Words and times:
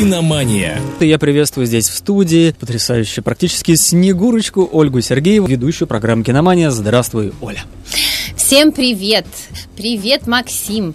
Киномания. 0.00 0.80
Я 0.98 1.18
приветствую 1.18 1.66
здесь 1.66 1.90
в 1.90 1.94
студии 1.94 2.52
потрясающую 2.58 3.22
практически 3.22 3.74
Снегурочку 3.74 4.66
Ольгу 4.72 5.02
Сергееву, 5.02 5.46
ведущую 5.46 5.86
программы 5.88 6.24
«Киномания». 6.24 6.70
Здравствуй, 6.70 7.34
Оля. 7.42 7.64
Всем 8.34 8.72
привет! 8.72 9.26
Привет, 9.76 10.26
Максим! 10.26 10.94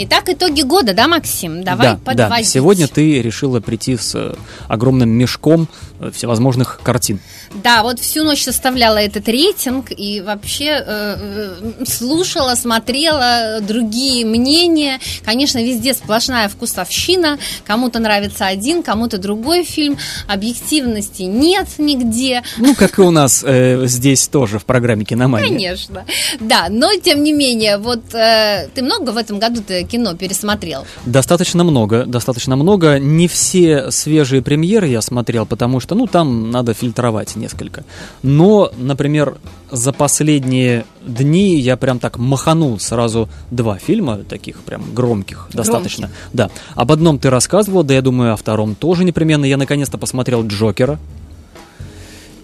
Итак, 0.00 0.28
итоги 0.28 0.62
года, 0.62 0.94
да, 0.94 1.08
Максим? 1.08 1.64
Давай 1.64 1.88
да, 1.88 2.00
подводить. 2.04 2.46
Да, 2.46 2.52
сегодня 2.52 2.86
ты 2.86 3.20
решила 3.20 3.58
прийти 3.58 3.96
с 3.96 4.14
э, 4.14 4.36
огромным 4.68 5.10
мешком 5.10 5.66
э, 5.98 6.12
всевозможных 6.14 6.78
картин. 6.84 7.18
Да, 7.54 7.82
вот 7.82 7.98
всю 7.98 8.24
ночь 8.24 8.42
составляла 8.42 8.98
этот 8.98 9.28
рейтинг 9.28 9.86
и 9.90 10.20
вообще 10.20 10.64
э, 10.64 10.82
э, 10.86 11.84
слушала, 11.86 12.54
смотрела 12.54 13.60
другие 13.60 14.24
мнения. 14.24 15.00
Конечно, 15.24 15.62
везде 15.62 15.94
сплошная 15.94 16.48
вкусовщина. 16.48 17.38
Кому-то 17.66 17.98
нравится 17.98 18.46
один, 18.46 18.82
кому-то 18.82 19.18
другой 19.18 19.64
фильм. 19.64 19.98
Объективности 20.26 21.22
нет 21.22 21.68
нигде. 21.78 22.42
Ну, 22.58 22.74
как 22.74 22.98
и 22.98 23.02
у 23.02 23.10
нас 23.10 23.42
э, 23.46 23.86
здесь 23.86 24.28
тоже 24.28 24.58
в 24.58 24.64
программе 24.64 25.04
«Киномания». 25.04 25.48
Конечно, 25.48 26.04
да. 26.40 26.66
Но, 26.68 26.94
тем 26.96 27.22
не 27.22 27.32
менее, 27.32 27.78
вот 27.78 28.14
э, 28.14 28.68
ты 28.74 28.82
много 28.82 29.10
в 29.10 29.16
этом 29.16 29.38
году 29.38 29.62
ты 29.66 29.84
кино 29.84 30.14
пересмотрел? 30.14 30.86
Достаточно 31.06 31.64
много, 31.64 32.04
достаточно 32.04 32.56
много. 32.56 32.98
Не 32.98 33.28
все 33.28 33.90
свежие 33.90 34.42
премьеры 34.42 34.88
я 34.88 35.00
смотрел, 35.00 35.46
потому 35.46 35.80
что, 35.80 35.94
ну, 35.94 36.06
там 36.06 36.50
надо 36.50 36.74
фильтровать 36.74 37.37
несколько. 37.38 37.84
Но, 38.22 38.70
например, 38.76 39.38
за 39.70 39.92
последние 39.92 40.84
дни 41.06 41.58
я 41.58 41.76
прям 41.76 41.98
так 41.98 42.18
маханул 42.18 42.78
сразу 42.78 43.28
два 43.50 43.78
фильма 43.78 44.18
таких 44.18 44.60
прям 44.60 44.94
громких, 44.94 45.48
достаточно. 45.52 46.08
Громких. 46.08 46.28
Да. 46.32 46.50
Об 46.74 46.92
одном 46.92 47.18
ты 47.18 47.30
рассказывал, 47.30 47.82
да 47.82 47.94
я 47.94 48.02
думаю, 48.02 48.32
о 48.32 48.36
втором 48.36 48.74
тоже 48.74 49.04
непременно. 49.04 49.44
Я 49.44 49.56
наконец-то 49.56 49.98
посмотрел 49.98 50.46
Джокера. 50.46 50.98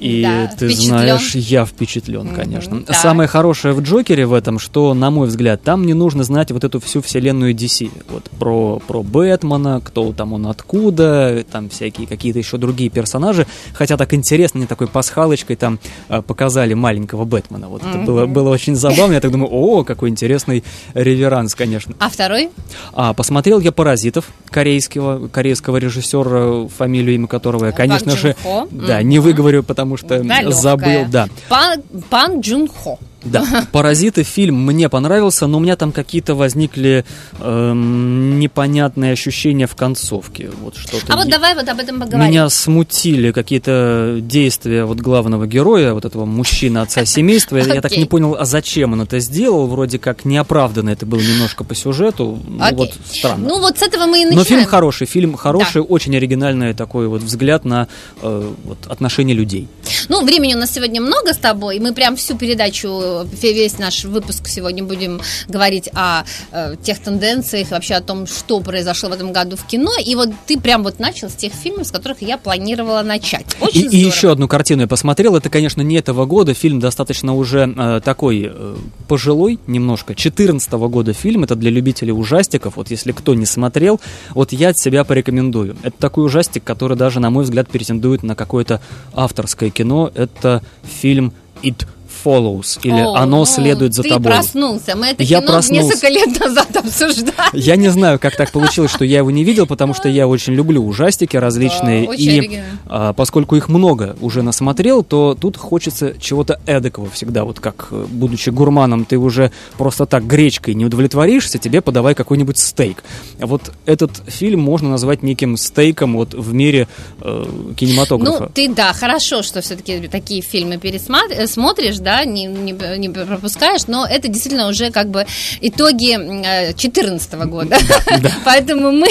И 0.05 0.23
Да, 0.23 0.47
ты 0.49 0.67
впечатлен? 0.69 0.89
знаешь, 0.89 1.35
я 1.35 1.65
впечатлен, 1.65 2.27
Мгм, 2.27 2.35
конечно. 2.35 2.83
Самое 2.91 3.27
хорошее 3.29 3.73
в 3.75 3.81
Джокере 3.81 4.27
в 4.27 4.33
этом, 4.35 4.59
что, 4.59 4.93
на 4.95 5.11
мой 5.11 5.29
взгляд, 5.29 5.63
там 5.63 5.87
не 5.87 5.95
нужно 5.95 6.25
знать 6.25 6.51
вот 6.53 6.63
эту 6.65 6.79
всю 6.81 7.01
вселенную 7.01 7.55
DC. 7.55 7.91
Вот 8.11 8.25
про, 8.39 8.81
про 8.87 9.03
Бэтмена, 9.03 9.81
кто 9.83 10.13
там 10.13 10.33
он 10.35 10.47
откуда, 10.47 11.45
там 11.51 11.69
всякие 11.71 12.07
какие-то 12.07 12.39
еще 12.39 12.59
другие 12.59 12.91
персонажи. 12.91 13.47
Хотя 13.73 13.97
так 13.97 14.13
интересно, 14.15 14.59
мне 14.59 14.67
такой 14.67 14.89
пасхалочкой 14.89 15.57
там 15.57 15.79
э, 16.09 16.21
показали 16.23 16.75
маленького 16.75 17.25
Бэтмена. 17.25 17.69
Вот 17.69 17.83
это 17.85 17.99
было, 17.99 18.27
было 18.27 18.51
очень 18.51 18.75
забавно. 18.77 19.15
Я 19.15 19.21
так 19.21 19.31
думаю, 19.31 19.51
о, 19.51 19.85
какой 19.85 20.11
интересный 20.11 20.65
реверанс, 20.93 21.55
конечно. 21.55 21.95
А 21.99 22.09
второй? 22.11 22.51
А, 22.93 23.15
посмотрел 23.15 23.59
я 23.61 23.73
«Паразитов» 23.73 24.27
корейского, 24.51 25.29
корейского 25.29 25.79
режиссера, 25.79 26.69
фамилию, 26.69 27.15
имя 27.17 27.27
которого 27.27 27.67
я, 27.67 27.71
Пак 27.73 27.79
конечно 27.79 28.11
Джун 28.11 28.19
же, 28.19 28.37
Хо. 28.43 28.69
да, 28.71 28.99
Мгм. 29.01 29.09
не 29.09 29.19
выговорю, 29.19 29.63
потому 29.63 29.94
что 29.97 30.23
Да, 30.23 30.51
забыл, 30.51 31.07
да. 31.09 31.29
Пан, 31.49 31.83
Пан 32.11 32.41
Джун 32.41 32.69
Хо. 32.69 32.99
Да, 33.25 33.67
«Паразиты» 33.73 34.23
фильм 34.23 34.65
мне 34.65 34.89
понравился, 34.89 35.47
но 35.47 35.59
у 35.59 35.61
меня 35.61 35.77
там 35.77 35.93
какие-то 35.93 36.35
возникли 36.35 37.05
эм, 37.41 38.39
непонятные 38.39 39.13
ощущения 39.13 39.67
в 39.67 39.75
концовке. 39.75 40.51
Вот 40.61 40.77
что-то. 40.77 41.13
А 41.13 41.17
вот 41.17 41.29
давай 41.29 41.55
вот 41.55 41.69
об 41.69 41.79
этом 41.79 42.01
поговорим. 42.01 42.31
Меня 42.31 42.49
смутили 42.49 43.33
какие-то 43.33 44.19
действия 44.21 44.85
вот 44.85 44.99
главного 44.99 45.47
героя, 45.47 45.95
вот 45.95 46.05
этого 46.05 46.25
мужчины, 46.25 46.79
отца 46.79 47.05
семейства. 47.05 47.57
Я 47.57 47.81
так 47.81 47.97
не 47.97 48.05
понял, 48.05 48.37
а 48.39 48.45
зачем 48.45 48.93
он 48.93 49.03
это 49.03 49.19
сделал. 49.21 49.67
Вроде 49.67 49.99
как 49.99 50.25
неоправданно 50.25 50.91
это 50.91 51.07
было 51.07 51.21
немножко 51.21 51.65
по 51.65 51.75
сюжету. 51.75 52.39
Ну, 52.47 52.75
вот 52.75 52.93
странно. 53.11 53.49
Ну 53.49 53.61
вот 53.61 53.79
с 53.79 53.83
этого 53.83 54.07
мы 54.07 54.23
и 54.23 54.25
начинаем. 54.25 54.37
Но 54.37 54.45
фильм 54.45 54.65
хороший, 54.65 55.07
фильм 55.07 55.35
хороший, 55.35 55.83
очень 55.83 56.17
оригинальный 56.17 56.75
такой 56.75 57.09
вот 57.09 57.23
взгляд 57.23 57.65
на 57.65 57.89
э, 58.23 58.53
вот, 58.65 58.79
отношения 58.87 59.35
людей. 59.35 59.69
Ну, 60.09 60.25
времени 60.25 60.55
у 60.55 60.59
нас 60.59 60.71
сегодня 60.73 61.01
много 61.01 61.33
с 61.33 61.39
тобой. 61.39 61.81
Мы 61.81 61.93
прям 61.95 62.17
всю 62.17 62.37
передачу, 62.37 63.14
весь 63.23 63.79
наш 63.79 64.05
выпуск 64.05 64.49
сегодня 64.49 64.85
будем 64.85 65.21
говорить 65.49 65.89
о 65.95 66.25
э, 66.51 66.77
тех 66.83 66.99
тенденциях, 66.99 67.71
вообще 67.71 67.95
о 67.95 68.01
том, 68.01 68.27
что 68.27 68.61
произошло 68.61 69.11
в 69.11 69.13
этом 69.13 69.33
году 69.33 69.57
в 69.57 69.65
кино. 69.67 69.93
И 70.05 70.15
вот 70.15 70.31
ты 70.47 70.59
прям 70.59 70.83
вот 70.83 70.99
начал 70.99 71.29
с 71.29 71.35
тех 71.35 71.53
фильмов, 71.53 71.87
с 71.87 71.91
которых 71.91 72.23
я 72.23 72.39
планировала 72.39 73.03
начать. 73.03 73.47
И, 73.61 73.65
Очень 73.65 73.81
и 73.81 73.89
здорово. 73.89 74.07
еще 74.07 74.33
одну 74.33 74.49
картину 74.49 74.83
я 74.83 74.89
посмотрел. 74.89 75.37
Это, 75.37 75.49
конечно, 75.49 75.83
не 75.83 75.97
этого 75.97 76.27
года. 76.27 76.55
Фильм 76.55 76.81
достаточно 76.81 77.35
уже 77.35 77.73
э, 77.77 78.01
такой 78.05 78.51
э, 78.53 78.77
пожилой 79.09 79.59
немножко. 79.67 80.15
14 80.15 80.71
года 80.73 81.13
фильм. 81.13 81.45
Это 81.45 81.57
для 81.57 81.71
любителей 81.71 82.13
ужастиков. 82.13 82.77
Вот 82.77 82.91
если 82.91 83.13
кто 83.13 83.35
не 83.35 83.47
смотрел, 83.47 84.01
вот 84.31 84.53
я 84.53 84.71
от 84.71 84.79
себя 84.79 85.05
порекомендую. 85.05 85.77
Это 85.83 85.97
такой 85.99 86.27
ужастик, 86.27 86.65
который 86.65 86.97
даже, 86.97 87.21
на 87.21 87.31
мой 87.31 87.45
взгляд, 87.45 87.69
претендует 87.69 88.23
на 88.23 88.35
какое-то 88.35 88.81
авторское 89.13 89.71
кино. 89.71 90.11
Это 90.15 90.63
фильм 90.83 91.33
«It 91.63 91.87
Follows» 92.25 92.79
или 92.83 93.01
О, 93.01 93.15
«Оно 93.15 93.39
ну, 93.39 93.45
следует 93.45 93.95
за 93.95 94.03
ты 94.03 94.09
тобой». 94.11 94.33
проснулся. 94.33 94.97
Мы 94.97 95.09
это 95.09 95.23
Я 95.23 95.41
кино 95.41 95.53
проснулся. 95.53 95.87
несколько 95.87 96.09
лет 96.09 96.41
назад 96.41 96.77
обсуждали. 96.77 97.35
Я 97.53 97.77
не 97.77 97.89
знаю, 97.89 98.19
как 98.19 98.37
так 98.37 98.51
получилось, 98.51 98.91
что 98.91 99.05
я 99.05 99.19
его 99.19 99.31
не 99.31 99.45
видел, 99.45 99.67
потому 99.67 99.95
что 99.95 100.09
я 100.09 100.27
очень 100.29 100.55
люблю 100.55 100.85
ужастики 100.85 101.37
различные. 101.37 102.07
Да, 102.07 102.15
и 102.15 102.63
а, 102.87 103.13
поскольку 103.13 103.57
их 103.57 103.69
много 103.69 104.17
уже 104.21 104.43
насмотрел, 104.43 105.03
то 105.03 105.37
тут 105.41 105.57
хочется 105.57 106.15
чего-то 106.21 106.61
эдакого 106.67 107.11
всегда. 107.11 107.45
Вот 107.45 107.61
как, 107.61 107.89
э, 107.91 108.07
будучи 108.09 108.51
гурманом, 108.51 109.05
ты 109.05 109.19
уже 109.19 109.51
просто 109.77 110.07
так 110.07 110.27
гречкой 110.27 110.75
не 110.75 110.85
удовлетворишься, 110.85 111.59
тебе 111.59 111.81
подавай 111.81 112.15
какой-нибудь 112.15 112.59
стейк. 112.59 113.05
Вот 113.39 113.73
этот 113.87 114.23
фильм 114.27 114.61
можно 114.61 114.91
назвать 114.91 115.23
неким 115.23 115.57
стейком 115.57 116.17
вот 116.17 116.35
в 116.35 116.53
мире 116.53 116.89
э, 117.21 117.45
кинематографа. 117.77 118.45
Ну, 118.45 118.51
ты, 118.53 118.69
да, 118.69 118.93
хорошо, 118.93 119.43
что 119.43 119.61
все-таки 119.61 120.09
такие 120.09 120.43
фильмы 120.43 120.79
пересмотришь, 120.79 121.51
смотришь, 121.51 121.99
да, 122.15 122.25
не, 122.25 122.45
не, 122.45 122.73
не 122.99 123.09
пропускаешь, 123.09 123.87
но 123.89 124.07
это 124.07 124.29
действительно 124.29 124.69
уже 124.69 124.91
как 124.91 125.09
бы 125.09 125.27
итоги 125.61 126.17
2014 126.17 127.35
года. 127.47 127.77
Поэтому 128.45 128.93
мы, 128.93 129.09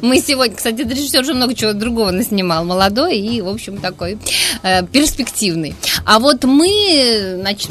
мы 0.00 0.20
сегодня, 0.20 0.56
кстати, 0.56 0.80
режиссер 0.80 1.20
уже 1.20 1.34
много 1.34 1.54
чего 1.54 1.72
другого 1.74 2.10
наснимал, 2.10 2.64
молодой 2.64 3.18
и, 3.18 3.42
в 3.42 3.48
общем, 3.48 3.78
такой 3.78 4.18
э, 4.62 4.82
перспективный. 4.86 5.74
А 6.06 6.18
вот 6.18 6.44
мы 6.44 6.68
нач- 7.42 7.68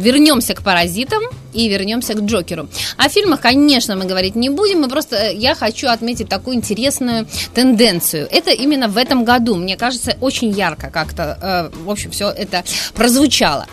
вернемся 0.00 0.54
к 0.54 0.62
«Паразитам» 0.62 1.22
и 1.52 1.68
вернемся 1.68 2.14
к 2.14 2.20
«Джокеру». 2.20 2.68
О 2.96 3.08
фильмах, 3.08 3.40
конечно, 3.40 3.96
мы 3.96 4.04
говорить 4.04 4.34
не 4.34 4.48
будем, 4.48 4.80
мы 4.80 4.88
просто, 4.88 5.16
э, 5.16 5.36
я 5.36 5.54
хочу 5.54 5.88
отметить 5.88 6.28
такую 6.28 6.56
интересную 6.56 7.26
тенденцию. 7.54 8.28
Это 8.30 8.50
именно 8.50 8.88
в 8.88 8.96
этом 8.96 9.24
году, 9.24 9.56
мне 9.56 9.76
кажется, 9.76 10.16
очень 10.20 10.50
ярко 10.50 10.90
как-то, 10.90 11.70
э, 11.74 11.84
в 11.84 11.90
общем, 11.90 12.10
все 12.10 12.28
это 12.28 12.64
прозвучало. 12.94 13.66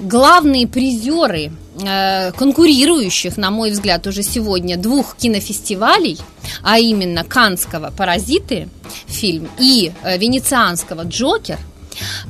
Главные 0.00 0.66
призеры 0.66 1.52
э, 1.80 2.32
конкурирующих, 2.32 3.36
на 3.36 3.50
мой 3.50 3.70
взгляд, 3.70 4.06
уже 4.06 4.22
сегодня 4.22 4.76
двух 4.76 5.16
кинофестивалей, 5.16 6.18
а 6.62 6.78
именно 6.78 7.24
Канского 7.24 7.92
«Паразиты» 7.96 8.68
фильм 9.06 9.48
и 9.58 9.92
э, 10.02 10.18
венецианского 10.18 11.04
«Джокер», 11.04 11.58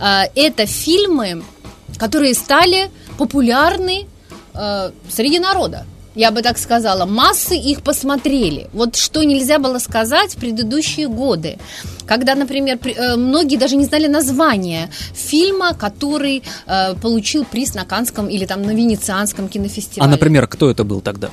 э, 0.00 0.24
это 0.34 0.66
фильмы, 0.66 1.42
которые 1.98 2.34
стали 2.34 2.90
популярны 3.16 4.06
э, 4.54 4.91
среди 5.09 5.38
народа. 5.38 5.84
Я 6.16 6.31
бы 6.31 6.42
так 6.42 6.59
сказала, 6.59 7.06
массы 7.06 7.56
их 7.56 7.82
посмотрели. 7.82 8.69
Вот 8.72 8.94
что 8.94 9.25
нельзя 9.25 9.59
было 9.59 9.81
сказать 9.81 10.34
в 10.34 10.37
предыдущие 10.37 11.09
годы, 11.09 11.59
когда, 12.06 12.37
например, 12.37 12.78
при- 12.78 12.94
э, 12.94 13.16
многие 13.16 13.56
даже 13.56 13.75
не 13.76 13.84
знали 13.84 14.06
названия 14.06 14.91
фильма, 15.12 15.75
который 15.75 16.43
э, 16.66 16.94
получил 17.03 17.44
приз 17.44 17.75
на 17.75 17.84
Канском 17.84 18.28
или 18.28 18.47
там 18.47 18.62
на 18.62 18.70
Венецианском 18.70 19.47
а, 19.47 19.48
кинофестивале. 19.48 20.10
например, 20.10 20.47
кто 20.47 20.70
это 20.70 20.84
был 20.84 21.00
тогда? 21.00 21.31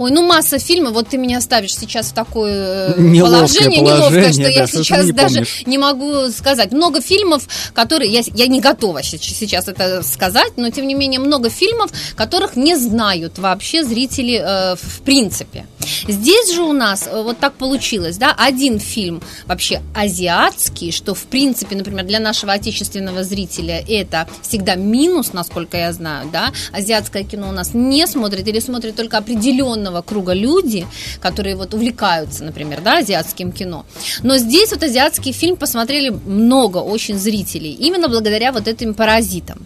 Ой, 0.00 0.10
ну 0.12 0.26
масса 0.26 0.58
фильмов, 0.58 0.94
вот 0.94 1.08
ты 1.08 1.18
меня 1.18 1.42
ставишь 1.42 1.76
сейчас 1.76 2.06
в 2.06 2.14
такое 2.14 2.94
э, 2.94 2.94
Неловкое 2.96 3.40
положение, 3.40 3.80
неловкое, 3.82 4.32
что 4.32 4.42
да, 4.44 4.48
я 4.48 4.66
что 4.66 4.78
сейчас 4.78 5.04
не 5.04 5.12
даже 5.12 5.34
помнишь. 5.34 5.62
не 5.66 5.76
могу 5.76 6.30
сказать. 6.30 6.72
Много 6.72 7.02
фильмов, 7.02 7.46
которые, 7.74 8.10
я, 8.10 8.22
я 8.34 8.46
не 8.46 8.60
готова 8.62 9.02
сейчас 9.02 9.68
это 9.68 10.02
сказать, 10.02 10.52
но 10.56 10.70
тем 10.70 10.86
не 10.86 10.94
менее 10.94 11.20
много 11.20 11.50
фильмов, 11.50 11.90
которых 12.16 12.56
не 12.56 12.76
знают 12.76 13.38
вообще 13.38 13.84
зрители 13.84 14.40
э, 14.42 14.76
в 14.76 15.02
принципе. 15.02 15.66
Здесь 16.08 16.54
же 16.54 16.62
у 16.62 16.72
нас 16.72 17.06
э, 17.06 17.22
вот 17.22 17.38
так 17.38 17.56
получилось, 17.56 18.16
да, 18.16 18.34
один 18.38 18.78
фильм 18.78 19.20
вообще 19.44 19.82
азиатский, 19.94 20.92
что 20.92 21.14
в 21.14 21.24
принципе, 21.24 21.76
например, 21.76 22.06
для 22.06 22.20
нашего 22.20 22.54
отечественного 22.54 23.22
зрителя 23.22 23.84
это 23.86 24.26
всегда 24.40 24.76
минус, 24.76 25.34
насколько 25.34 25.76
я 25.76 25.92
знаю, 25.92 26.30
да, 26.32 26.54
азиатское 26.72 27.22
кино 27.24 27.50
у 27.50 27.52
нас 27.52 27.74
не 27.74 28.06
смотрит 28.06 28.48
или 28.48 28.60
смотрит 28.60 28.96
только 28.96 29.18
определенного 29.18 29.89
определенного 29.90 30.02
круга 30.02 30.32
люди, 30.32 30.86
которые 31.20 31.56
вот 31.56 31.74
увлекаются, 31.74 32.44
например, 32.44 32.80
да, 32.82 32.98
азиатским 32.98 33.52
кино. 33.52 33.84
Но 34.22 34.38
здесь 34.38 34.70
вот 34.72 34.82
азиатский 34.82 35.32
фильм 35.32 35.56
посмотрели 35.56 36.10
много 36.10 36.78
очень 36.78 37.18
зрителей, 37.18 37.72
именно 37.72 38.08
благодаря 38.08 38.52
вот 38.52 38.68
этим 38.68 38.94
паразитам. 38.94 39.58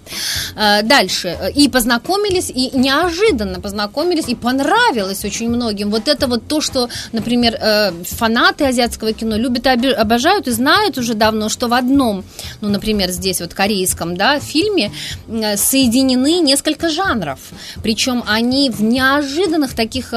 Э, 0.56 0.82
дальше. 0.82 1.36
И 1.56 1.68
познакомились, 1.68 2.50
и 2.50 2.70
неожиданно 2.76 3.60
познакомились, 3.60 4.28
и 4.28 4.34
понравилось 4.34 5.24
очень 5.24 5.48
многим. 5.48 5.90
Вот 5.90 6.08
это 6.08 6.26
вот 6.26 6.46
то, 6.48 6.60
что, 6.60 6.88
например, 7.12 7.54
э, 7.60 7.92
фанаты 8.04 8.64
азиатского 8.64 9.12
кино 9.12 9.36
любят 9.36 9.66
и 9.66 9.92
обожают 9.92 10.48
и 10.48 10.50
знают 10.50 10.98
уже 10.98 11.14
давно, 11.14 11.48
что 11.48 11.68
в 11.68 11.72
одном, 11.72 12.24
ну, 12.60 12.68
например, 12.68 13.10
здесь 13.10 13.40
вот 13.40 13.54
корейском, 13.54 14.16
да, 14.16 14.40
фильме 14.40 14.90
э, 15.28 15.56
соединены 15.56 16.40
несколько 16.40 16.88
жанров. 16.88 17.38
Причем 17.82 18.22
они 18.26 18.70
в 18.70 18.82
неожиданных 18.82 19.74
таких 19.74 20.13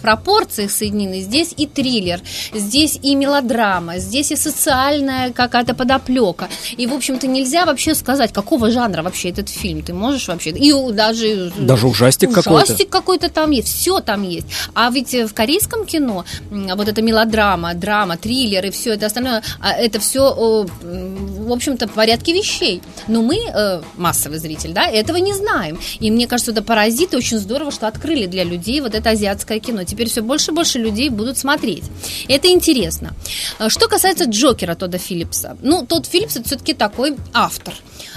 пропорциях 0.00 0.70
соединены. 0.70 1.20
Здесь 1.20 1.54
и 1.56 1.66
триллер, 1.66 2.20
здесь 2.52 2.98
и 3.02 3.14
мелодрама, 3.14 3.98
здесь 3.98 4.30
и 4.32 4.36
социальная 4.36 5.32
какая-то 5.32 5.74
подоплека. 5.74 6.48
И, 6.76 6.86
в 6.86 6.92
общем-то, 6.92 7.26
нельзя 7.26 7.64
вообще 7.64 7.94
сказать, 7.94 8.32
какого 8.32 8.70
жанра 8.70 9.02
вообще 9.02 9.30
этот 9.30 9.48
фильм. 9.48 9.82
Ты 9.82 9.92
можешь 9.92 10.28
вообще... 10.28 10.50
И 10.50 10.72
даже... 10.92 11.52
Даже 11.58 11.86
ужастик, 11.86 12.32
какой-то. 12.32 12.64
Ужастик 12.64 12.88
какой-то 12.88 13.28
там 13.28 13.50
есть, 13.50 13.68
все 13.68 14.00
там 14.00 14.22
есть. 14.22 14.46
А 14.74 14.90
ведь 14.90 15.14
в 15.14 15.34
корейском 15.34 15.84
кино 15.84 16.24
вот 16.50 16.88
эта 16.88 17.02
мелодрама, 17.02 17.74
драма, 17.74 18.16
триллер 18.16 18.66
и 18.66 18.70
все 18.70 18.94
это 18.94 19.06
остальное, 19.06 19.42
а 19.60 19.72
это 19.72 19.98
все, 20.00 20.66
в 20.82 21.52
общем-то, 21.52 21.88
в 21.88 21.92
порядке 21.92 22.32
вещей. 22.32 22.82
Но 23.08 23.22
мы, 23.22 23.36
э, 23.36 23.82
массовый 23.96 24.38
зритель, 24.38 24.72
да, 24.72 24.86
этого 24.86 25.16
не 25.16 25.32
знаем. 25.32 25.78
И 26.00 26.10
мне 26.10 26.26
кажется, 26.26 26.52
это 26.52 26.62
паразиты 26.62 27.16
очень 27.16 27.38
здорово, 27.38 27.70
что 27.70 27.86
открыли 27.86 28.26
для 28.26 28.44
людей 28.44 28.80
вот 28.80 28.94
это 28.94 29.10
азиатское 29.10 29.23
кино. 29.60 29.84
Теперь 29.84 30.08
все 30.08 30.22
больше 30.22 30.50
и 30.50 30.54
больше 30.54 30.78
людей 30.78 31.10
будут 31.10 31.38
смотреть. 31.38 31.84
Это 32.28 32.48
интересно. 32.48 33.12
Э, 33.58 33.68
что 33.68 33.88
касается 33.88 34.24
Джокера 34.24 34.74
Тода 34.74 34.98
Филлипса. 34.98 35.56
Ну, 35.62 35.84
тот 35.86 36.06
Филлипс 36.06 36.36
это 36.36 36.46
все-таки 36.46 36.74
такой 36.74 37.16
автор. 37.32 37.74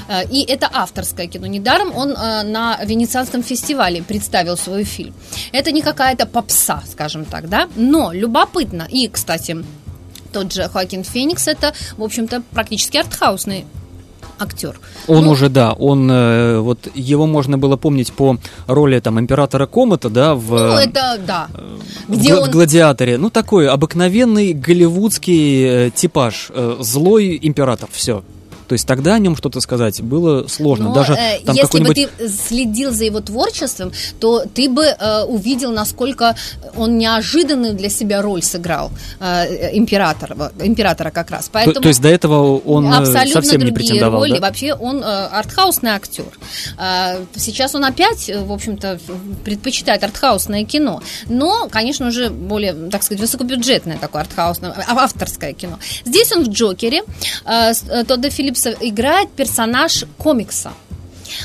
Э, 0.08 0.26
и 0.30 0.44
это 0.44 0.70
авторское 0.72 1.28
кино. 1.28 1.48
Недаром 1.48 1.96
он 1.96 2.12
э, 2.12 2.44
на 2.44 2.80
Венецианском 2.84 3.44
фестивале 3.44 4.04
представил 4.04 4.58
свой 4.58 4.84
фильм. 4.84 5.14
Это 5.52 5.72
не 5.72 5.82
какая-то 5.82 6.26
попса, 6.26 6.84
скажем 6.90 7.26
так, 7.26 7.50
да? 7.50 7.68
Но 7.76 8.12
любопытно. 8.14 8.88
И, 8.90 9.08
кстати, 9.08 9.58
тот 10.34 10.54
же 10.54 10.70
Хоакин 10.70 11.04
Феникс, 11.04 11.48
это, 11.48 11.74
в 11.98 12.04
общем-то, 12.04 12.42
практически 12.52 12.98
артхаусный 12.98 13.66
актер. 14.40 14.80
Он 15.08 15.26
ну, 15.26 15.32
уже, 15.32 15.50
да, 15.50 15.74
он, 15.74 16.10
э, 16.12 16.60
вот 16.60 16.88
его 16.96 17.26
можно 17.28 17.58
было 17.58 17.78
помнить 17.78 18.14
по 18.14 18.38
роли 18.68 19.00
там 19.00 19.20
императора 19.20 19.66
Комета, 19.66 20.10
да, 20.10 20.36
в... 20.36 20.50
Ну, 20.50 20.78
это, 20.78 21.20
да. 21.26 21.48
Где 22.08 22.36
в, 22.36 22.42
он... 22.42 22.52
Гладиаторе. 22.52 23.18
Ну, 23.18 23.30
такой 23.30 23.68
обыкновенный 23.68 24.54
голливудский 24.54 25.88
э, 25.88 25.92
типаж. 25.92 26.48
Э, 26.50 26.78
злой 26.80 27.38
император, 27.42 27.90
все. 27.92 28.24
То 28.68 28.74
есть 28.74 28.88
тогда 28.88 29.16
о 29.16 29.20
нем 29.20 29.36
что-то 29.36 29.62
сказать 29.62 30.02
было 30.02 30.48
сложно. 30.48 30.90
Но, 30.90 30.94
Даже 30.94 31.14
э, 31.14 31.40
там 31.46 31.56
если 31.56 31.80
бы 31.80 31.94
ты 31.94 32.10
следил 32.30 32.92
за 32.92 33.06
его 33.06 33.22
творчеством, 33.22 33.92
то 34.20 34.44
ты 34.54 34.70
бы 34.70 34.84
э, 34.84 35.24
увидел, 35.24 35.72
насколько 35.72 36.36
он 36.76 36.98
неожиданную 36.98 37.74
для 37.74 37.90
себя 37.90 38.22
роль 38.22 38.44
сыграл 38.44 38.92
э, 39.20 39.76
императора, 39.78 40.52
императора 40.60 41.12
как 41.12 41.32
раз. 41.32 41.50
Поэтому 41.52 41.76
то, 41.76 41.82
то 41.82 41.88
есть 41.88 42.02
до 42.02 42.10
этого 42.10 42.58
он 42.60 42.92
э, 42.92 42.98
абсолютно 42.98 43.42
совсем 43.42 43.62
не 43.62 43.72
претендовал, 43.72 44.22
роли. 44.22 44.34
Да? 44.34 44.48
Вообще 44.48 44.74
он 44.74 45.04
э, 45.04 45.06
артхаусный 45.06 45.92
актер. 45.92 46.26
Э, 46.78 47.24
сейчас 47.36 47.76
он 47.76 47.86
опять, 47.86 48.30
в 48.30 48.52
общем-то, 48.52 49.00
предпочитает 49.44 50.04
артхаусное 50.04 50.66
кино. 50.66 51.02
Но, 51.28 51.68
конечно, 51.70 52.08
уже 52.08 52.30
более, 52.30 52.74
так 52.74 53.04
сказать, 53.04 53.22
высокобюджетное 53.22 53.98
такое 53.98 54.22
артхаусное, 54.22 54.72
а, 54.72 55.04
авторское 55.04 55.54
кино. 55.54 55.80
Здесь 56.06 56.32
он 56.32 56.44
в 56.46 56.50
Джокере. 56.50 57.04
Э, 57.46 57.72
э 57.90 58.04
Тодда 58.04 58.30
Филипп 58.58 58.78
играет 58.82 59.30
персонаж 59.32 60.06
комикса. 60.18 60.72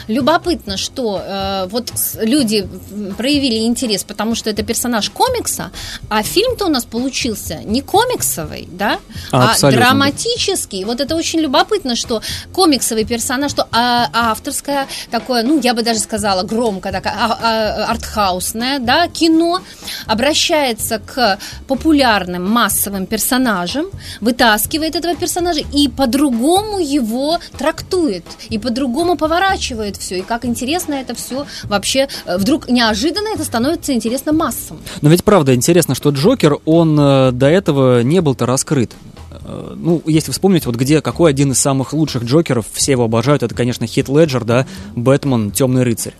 Любопытно, 0.08 0.76
что 0.76 1.22
э, 1.24 1.66
вот 1.70 1.92
люди 2.20 2.68
проявили 3.16 3.66
интерес, 3.66 4.04
потому 4.04 4.34
что 4.34 4.50
это 4.50 4.62
персонаж 4.62 5.10
комикса, 5.10 5.70
а 6.08 6.22
фильм-то 6.22 6.66
у 6.66 6.68
нас 6.68 6.84
получился 6.84 7.60
не 7.64 7.80
комиксовый, 7.82 8.68
да, 8.70 8.98
а, 9.30 9.54
а 9.60 9.70
драматический. 9.70 10.84
Вот 10.84 11.00
это 11.00 11.16
очень 11.16 11.40
любопытно, 11.40 11.96
что 11.96 12.22
комиксовый 12.52 13.04
персонаж, 13.04 13.50
что 13.50 13.68
а, 13.72 14.08
авторское 14.12 14.86
такое, 15.10 15.42
ну, 15.42 15.60
я 15.60 15.74
бы 15.74 15.82
даже 15.82 16.00
сказала, 16.00 16.42
громко 16.42 16.92
такое, 16.92 17.12
а, 17.12 17.38
а, 17.40 17.84
артхаусное, 17.90 18.78
да, 18.78 19.08
кино 19.08 19.60
обращается 20.06 20.98
к 20.98 21.38
популярным 21.66 22.48
массовым 22.48 23.06
персонажам, 23.06 23.86
вытаскивает 24.20 24.96
этого 24.96 25.14
персонажа 25.16 25.60
и 25.72 25.88
по-другому 25.88 26.78
его 26.78 27.38
трактует, 27.58 28.24
и 28.50 28.58
по-другому 28.58 29.16
поворачивает 29.16 29.71
заворачивает 29.72 29.96
все, 29.96 30.18
и 30.18 30.22
как 30.22 30.44
интересно 30.44 30.94
это 30.94 31.14
все 31.14 31.46
вообще, 31.64 32.08
э, 32.26 32.38
вдруг 32.38 32.68
неожиданно 32.68 33.28
это 33.34 33.44
становится 33.44 33.92
интересно 33.92 34.32
массам. 34.32 34.78
Но 35.00 35.08
ведь 35.10 35.24
правда 35.24 35.54
интересно, 35.54 35.94
что 35.94 36.10
Джокер, 36.10 36.58
он 36.64 36.98
э, 36.98 37.32
до 37.32 37.46
этого 37.46 38.02
не 38.02 38.20
был-то 38.20 38.46
раскрыт 38.46 38.92
э, 39.30 39.74
ну, 39.76 40.02
если 40.06 40.32
вспомнить, 40.32 40.66
вот 40.66 40.76
где, 40.76 41.00
какой 41.00 41.30
один 41.30 41.52
из 41.52 41.58
самых 41.58 41.92
лучших 41.92 42.24
Джокеров, 42.24 42.66
все 42.72 42.92
его 42.92 43.04
обожают, 43.04 43.42
это, 43.42 43.54
конечно, 43.54 43.86
Хит 43.86 44.08
Леджер, 44.08 44.44
да, 44.44 44.66
Бэтмен, 44.94 45.50
Темный 45.50 45.82
рыцарь 45.82 46.14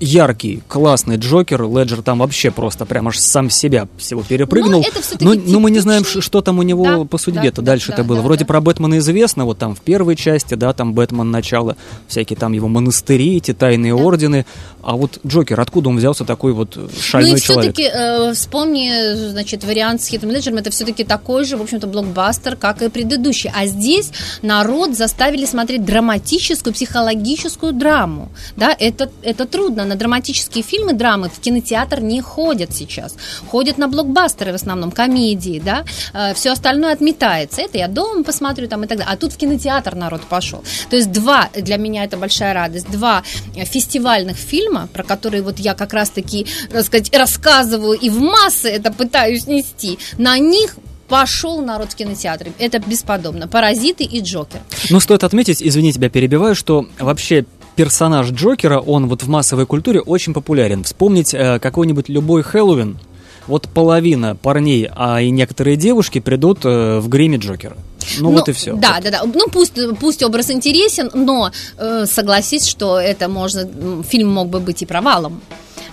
яркий, 0.00 0.62
классный 0.66 1.16
Джокер. 1.16 1.62
Леджер 1.62 2.02
там 2.02 2.18
вообще 2.18 2.50
просто 2.50 2.86
прям 2.86 3.08
аж 3.08 3.18
сам 3.18 3.50
себя 3.50 3.86
всего 3.98 4.22
перепрыгнул. 4.22 4.84
Но, 5.20 5.34
но, 5.34 5.40
но 5.44 5.60
мы 5.60 5.70
не 5.70 5.78
знаем, 5.78 6.04
что 6.04 6.40
там 6.40 6.58
у 6.58 6.62
него 6.62 6.84
да, 6.84 7.04
по 7.04 7.18
судьбе-то 7.18 7.62
да, 7.62 7.72
дальше-то 7.72 7.98
да, 7.98 8.04
было. 8.04 8.18
Да, 8.18 8.24
Вроде 8.24 8.40
да. 8.40 8.46
про 8.46 8.60
Бэтмена 8.60 8.98
известно, 8.98 9.44
вот 9.44 9.58
там 9.58 9.74
в 9.74 9.80
первой 9.80 10.16
части, 10.16 10.54
да, 10.54 10.72
там 10.72 10.94
Бэтмен 10.94 11.30
начало, 11.30 11.76
всякие 12.08 12.36
там 12.36 12.52
его 12.52 12.68
монастыри, 12.68 13.36
эти 13.36 13.52
тайные 13.52 13.94
да. 13.94 14.02
ордены. 14.02 14.46
А 14.82 14.96
вот 14.96 15.18
Джокер, 15.26 15.60
откуда 15.60 15.90
он 15.90 15.98
взялся 15.98 16.24
такой 16.24 16.52
вот 16.52 16.78
шальной 16.98 17.32
ну 17.32 17.36
и 17.36 17.40
человек? 17.40 17.74
все-таки 17.74 17.94
э, 17.94 18.32
вспомни, 18.32 19.14
значит, 19.30 19.64
вариант 19.64 20.02
с 20.02 20.06
Хитом 20.06 20.30
Леджером, 20.30 20.58
это 20.58 20.70
все-таки 20.70 21.04
такой 21.04 21.44
же, 21.44 21.58
в 21.58 21.62
общем-то, 21.62 21.86
блокбастер, 21.86 22.56
как 22.56 22.80
и 22.80 22.88
предыдущий. 22.88 23.50
А 23.54 23.66
здесь 23.66 24.10
народ 24.40 24.96
заставили 24.96 25.44
смотреть 25.44 25.84
драматическую, 25.84 26.72
психологическую 26.72 27.74
драму. 27.74 28.30
Да, 28.56 28.74
это, 28.78 29.10
это 29.22 29.44
трудно 29.44 29.89
на 29.90 29.96
драматические 29.96 30.62
фильмы, 30.62 30.92
драмы 30.92 31.28
в 31.28 31.40
кинотеатр 31.40 32.00
не 32.00 32.20
ходят 32.20 32.74
сейчас. 32.74 33.16
Ходят 33.50 33.76
на 33.76 33.88
блокбастеры 33.88 34.52
в 34.52 34.54
основном, 34.54 34.90
комедии, 34.92 35.60
да. 35.64 35.84
Э, 36.14 36.32
Все 36.34 36.52
остальное 36.52 36.92
отметается. 36.92 37.60
Это 37.60 37.78
я 37.78 37.88
дома 37.88 38.22
посмотрю 38.22 38.68
там 38.68 38.84
и 38.84 38.86
так 38.86 38.98
далее. 38.98 39.12
А 39.12 39.16
тут 39.16 39.32
в 39.32 39.36
кинотеатр 39.36 39.96
народ 39.96 40.22
пошел. 40.22 40.62
То 40.88 40.96
есть 40.96 41.10
два, 41.10 41.48
для 41.54 41.76
меня 41.76 42.04
это 42.04 42.16
большая 42.16 42.54
радость, 42.54 42.90
два 42.90 43.22
фестивальных 43.54 44.36
фильма, 44.36 44.88
про 44.92 45.02
которые 45.02 45.42
вот 45.42 45.58
я 45.58 45.74
как 45.74 45.92
раз-таки, 45.92 46.46
так 46.70 46.84
сказать, 46.84 47.14
рассказываю 47.16 47.98
и 47.98 48.08
в 48.10 48.20
массы 48.20 48.68
это 48.68 48.92
пытаюсь 48.92 49.46
нести, 49.46 49.98
на 50.18 50.38
них 50.38 50.76
пошел 51.08 51.60
народ 51.60 51.92
в 51.92 51.96
кинотеатры. 51.96 52.52
Это 52.58 52.78
бесподобно. 52.78 53.48
«Паразиты» 53.48 54.04
и 54.04 54.20
«Джокер». 54.20 54.60
Ну, 54.90 55.00
стоит 55.00 55.24
отметить, 55.24 55.60
извини, 55.60 55.92
тебя 55.92 56.08
перебиваю, 56.08 56.54
что 56.54 56.86
вообще 56.98 57.44
персонаж 57.80 58.30
Джокера, 58.30 58.78
он 58.78 59.08
вот 59.08 59.22
в 59.22 59.28
массовой 59.28 59.64
культуре 59.64 60.02
очень 60.02 60.34
популярен. 60.34 60.84
Вспомнить 60.84 61.32
э, 61.32 61.58
какой-нибудь 61.58 62.10
любой 62.10 62.42
Хэллоуин, 62.42 62.98
вот 63.46 63.70
половина 63.70 64.36
парней, 64.36 64.86
а 64.94 65.22
и 65.22 65.30
некоторые 65.30 65.78
девушки 65.78 66.20
придут 66.20 66.58
э, 66.64 66.98
в 66.98 67.08
гриме 67.08 67.38
Джокера. 67.38 67.78
Ну, 68.18 68.32
ну 68.32 68.36
вот 68.36 68.50
и 68.50 68.52
все. 68.52 68.74
Да, 68.74 68.96
вот. 68.96 69.04
да, 69.04 69.10
да. 69.10 69.22
Ну 69.24 69.48
пусть, 69.50 69.78
пусть 69.98 70.22
образ 70.22 70.50
интересен, 70.50 71.10
но 71.14 71.52
э, 71.78 72.04
согласись, 72.04 72.66
что 72.66 73.00
это 73.00 73.30
можно, 73.30 73.66
фильм 74.02 74.28
мог 74.28 74.50
бы 74.50 74.60
быть 74.60 74.82
и 74.82 74.84
провалом 74.84 75.40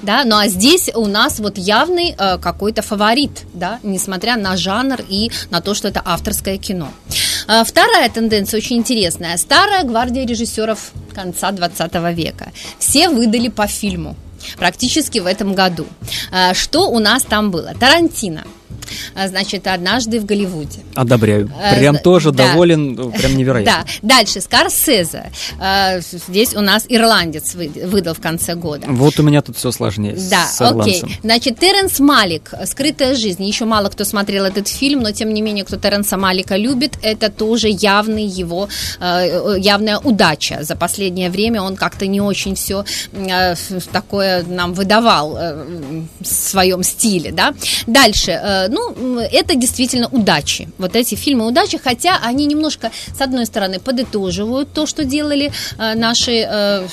да, 0.01 0.23
ну 0.25 0.37
а 0.37 0.47
здесь 0.47 0.89
у 0.93 1.05
нас 1.05 1.39
вот 1.39 1.57
явный 1.57 2.15
э, 2.17 2.37
какой-то 2.37 2.81
фаворит, 2.81 3.43
да, 3.53 3.79
несмотря 3.83 4.37
на 4.37 4.57
жанр 4.57 5.01
и 5.07 5.31
на 5.49 5.61
то, 5.61 5.73
что 5.73 5.87
это 5.87 6.01
авторское 6.03 6.57
кино. 6.57 6.89
Э, 7.47 7.63
вторая 7.63 8.09
тенденция 8.09 8.57
очень 8.57 8.77
интересная. 8.77 9.37
Старая 9.37 9.83
гвардия 9.83 10.25
режиссеров 10.25 10.91
конца 11.13 11.51
20 11.51 11.93
века. 12.15 12.51
Все 12.79 13.09
выдали 13.09 13.47
по 13.47 13.67
фильму 13.67 14.15
практически 14.57 15.19
в 15.19 15.25
этом 15.25 15.53
году. 15.53 15.87
Э, 16.31 16.53
что 16.53 16.89
у 16.89 16.99
нас 16.99 17.23
там 17.23 17.51
было? 17.51 17.73
Тарантино. 17.79 18.43
Значит, 19.27 19.67
«Однажды 19.67 20.19
в 20.19 20.25
Голливуде». 20.25 20.79
Одобряю. 20.95 21.51
Прям 21.75 21.97
тоже 21.97 22.31
да. 22.31 22.49
доволен, 22.49 23.11
прям 23.11 23.37
невероятно. 23.37 23.85
Да. 24.01 24.15
Дальше, 24.17 24.41
Скорсезе. 24.41 25.31
Здесь 26.27 26.55
у 26.55 26.61
нас 26.61 26.85
ирландец 26.87 27.55
выдал 27.55 28.13
в 28.13 28.19
конце 28.19 28.55
года. 28.55 28.87
Вот 28.89 29.19
у 29.19 29.23
меня 29.23 29.41
тут 29.41 29.57
все 29.57 29.71
сложнее 29.71 30.17
Да, 30.29 30.47
окей. 30.59 31.03
Значит, 31.23 31.59
Теренс 31.59 31.99
Малик, 31.99 32.53
«Скрытая 32.65 33.15
жизнь». 33.15 33.43
Еще 33.43 33.65
мало 33.65 33.89
кто 33.89 34.03
смотрел 34.03 34.45
этот 34.45 34.67
фильм, 34.67 35.01
но 35.01 35.11
тем 35.11 35.33
не 35.33 35.41
менее, 35.41 35.65
кто 35.65 35.77
Теренса 35.77 36.17
Малика 36.17 36.55
любит, 36.55 36.97
это 37.01 37.29
тоже 37.29 37.69
явный 37.69 38.25
его, 38.25 38.69
явная 38.99 39.99
удача. 39.99 40.59
За 40.61 40.75
последнее 40.75 41.29
время 41.29 41.61
он 41.61 41.75
как-то 41.75 42.07
не 42.07 42.21
очень 42.21 42.55
все 42.55 42.85
такое 43.91 44.43
нам 44.43 44.73
выдавал 44.73 45.33
в 45.33 46.25
своем 46.25 46.83
стиле, 46.83 47.31
да. 47.31 47.53
Дальше, 47.85 48.67
ну, 48.95 49.19
это 49.19 49.55
действительно 49.55 50.07
удачи. 50.07 50.69
Вот 50.77 50.95
эти 50.95 51.15
фильмы 51.15 51.47
удачи, 51.47 51.77
хотя 51.77 52.17
они 52.21 52.45
немножко, 52.45 52.91
с 53.17 53.21
одной 53.21 53.45
стороны, 53.45 53.79
подытоживают 53.79 54.73
то, 54.73 54.85
что 54.85 55.03
делали 55.03 55.51
наши, 55.77 56.87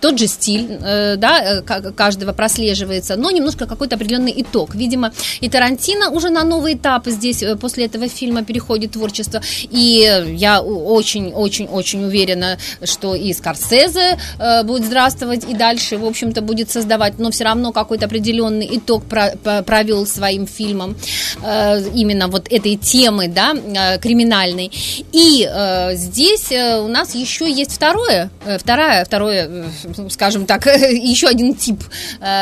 тот 0.00 0.18
же 0.18 0.26
стиль, 0.26 0.78
да, 0.80 1.62
каждого 1.96 2.32
прослеживается, 2.32 3.16
но 3.16 3.30
немножко 3.30 3.66
какой-то 3.66 3.96
определенный 3.96 4.34
итог. 4.36 4.74
Видимо, 4.74 5.12
и 5.40 5.48
Тарантино 5.48 6.10
уже 6.10 6.30
на 6.30 6.44
новый 6.44 6.74
этап 6.74 7.06
здесь 7.06 7.42
э, 7.42 7.56
после 7.56 7.86
этого 7.86 8.08
фильма 8.08 8.44
переходит 8.44 8.92
творчество, 8.92 9.42
и 9.70 10.24
я 10.34 10.62
очень-очень-очень 10.62 12.04
уверена, 12.04 12.58
что 12.84 13.14
и 13.14 13.32
Скорсезе 13.32 14.18
э, 14.38 14.62
будет 14.62 14.84
здравствовать, 14.84 15.44
и 15.48 15.54
дальше, 15.54 15.96
в 15.98 16.04
общем-то, 16.04 16.42
будет 16.42 16.70
создавать, 16.70 17.18
но 17.18 17.30
все 17.30 17.44
равно 17.44 17.72
какой-то 17.72 18.06
определенный 18.06 18.68
итог 18.76 19.04
провел 19.04 20.06
своим 20.06 20.46
фильмом 20.46 20.92
э, 20.92 20.96
именно 21.42 22.28
вот 22.28 22.50
этой 22.50 22.76
темы, 22.76 23.28
да, 23.28 23.54
криминальной. 23.98 24.70
И 25.12 25.48
здесь 25.94 26.50
у 26.52 26.88
нас 26.88 27.14
еще 27.14 27.50
есть 27.50 27.72
второе, 27.72 28.30
вторая, 28.58 29.04
второе, 29.04 29.66
скажем 30.10 30.46
так, 30.46 30.66
еще 30.66 31.28
один 31.28 31.54
тип 31.54 31.82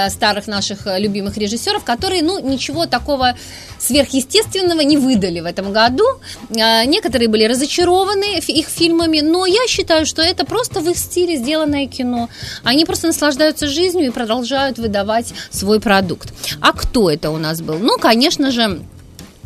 старых 0.08 0.46
наших 0.46 0.86
любимых 0.98 1.36
режиссеров, 1.36 1.84
которые, 1.84 2.22
ну, 2.22 2.38
ничего 2.38 2.86
такого 2.86 3.34
сверхъестественного 3.78 4.80
не 4.80 4.96
выдали 4.96 5.40
в 5.40 5.46
этом 5.46 5.72
году. 5.72 6.04
Некоторые 6.50 7.28
были 7.28 7.44
разочарованы 7.44 8.38
их 8.38 8.66
фильмами, 8.66 9.20
но 9.20 9.46
я 9.46 9.66
считаю, 9.68 10.04
что 10.04 10.22
это 10.22 10.44
просто 10.44 10.80
в 10.80 10.90
их 10.90 10.98
стиле 10.98 11.36
сделанное 11.36 11.86
кино. 11.86 12.28
Они 12.64 12.84
просто 12.84 13.06
наслаждаются 13.06 13.68
жизнью 13.68 14.06
и 14.06 14.10
продолжают 14.10 14.78
выдавать 14.78 15.32
свой 15.50 15.80
продукт. 15.80 16.32
А 16.60 16.72
кто 16.72 17.10
это 17.10 17.30
у 17.30 17.38
нас 17.38 17.60
был? 17.60 17.78
Ну, 17.78 17.98
конечно 17.98 18.50
же, 18.50 18.77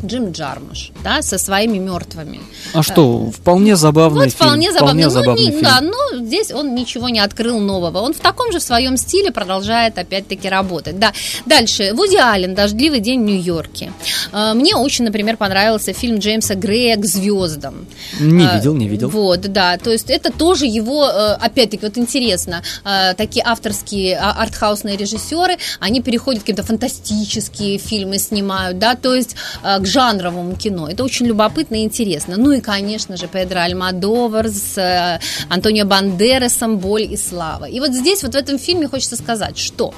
Джим 0.05 0.31
Джармуш, 0.31 0.91
да, 1.03 1.21
со 1.21 1.37
своими 1.37 1.77
мертвыми. 1.77 2.41
А 2.73 2.83
что, 2.83 3.31
вполне 3.31 3.75
забавный 3.75 4.25
вот, 4.25 4.33
фильм. 4.33 4.47
Вполне 4.47 4.71
забавный, 4.71 5.03
вполне 5.03 5.05
ну, 5.05 5.09
забавный 5.09 5.45
не, 5.45 5.51
фильм. 5.51 5.63
Да, 5.63 5.81
но 5.81 6.25
здесь 6.25 6.51
он 6.51 6.75
ничего 6.75 7.09
не 7.09 7.19
открыл 7.19 7.59
нового. 7.59 7.99
Он 7.99 8.13
в 8.13 8.19
таком 8.19 8.51
же 8.51 8.59
своем 8.59 8.97
стиле 8.97 9.31
продолжает 9.31 9.97
опять-таки 9.97 10.49
работать. 10.49 10.99
Да. 10.99 11.13
Дальше, 11.45 11.93
Вуди 11.93 12.17
Аллен, 12.17 12.55
«Дождливый 12.55 12.99
день 12.99 13.21
в 13.21 13.25
Нью-Йорке». 13.25 13.93
А, 14.31 14.53
мне 14.53 14.75
очень, 14.75 15.05
например, 15.05 15.37
понравился 15.37 15.93
фильм 15.93 16.19
Джеймса 16.19 16.55
Грея 16.55 16.97
«К 16.97 17.05
звездам». 17.05 17.85
Не 18.19 18.45
а, 18.45 18.57
видел, 18.57 18.75
не 18.75 18.87
видел. 18.87 19.09
Вот, 19.09 19.41
да, 19.41 19.77
то 19.77 19.91
есть 19.91 20.09
это 20.09 20.31
тоже 20.31 20.65
его, 20.65 21.07
э, 21.07 21.33
опять-таки, 21.33 21.85
вот 21.85 21.97
интересно, 21.97 22.63
э, 22.83 23.13
такие 23.15 23.43
авторские 23.45 24.17
а, 24.17 24.31
артхаусные 24.31 24.97
режиссеры, 24.97 25.57
они 25.79 26.01
переходят 26.01 26.41
какие-то 26.41 26.63
фантастические 26.63 27.77
фильмы 27.77 28.17
снимают, 28.17 28.79
да, 28.79 28.95
то 28.95 29.13
есть 29.13 29.35
э, 29.63 29.79
к 29.79 29.85
жанровому 29.93 30.55
кино. 30.55 30.89
Это 30.89 31.03
очень 31.03 31.27
любопытно 31.27 31.75
и 31.75 31.83
интересно. 31.83 32.35
Ну 32.37 32.51
и, 32.51 32.61
конечно 32.61 33.17
же, 33.17 33.27
Педро 33.27 33.61
Альмадовар 33.61 34.49
с 34.49 34.77
э, 34.77 35.19
Антонио 35.49 35.85
Бандерасом 35.85 36.77
«Боль 36.77 37.03
и 37.03 37.17
слава». 37.17 37.65
И 37.65 37.79
вот 37.79 37.93
здесь, 37.93 38.23
вот 38.23 38.33
в 38.33 38.35
этом 38.35 38.59
фильме 38.59 38.87
хочется 38.87 39.15
сказать, 39.15 39.57
что, 39.57 39.93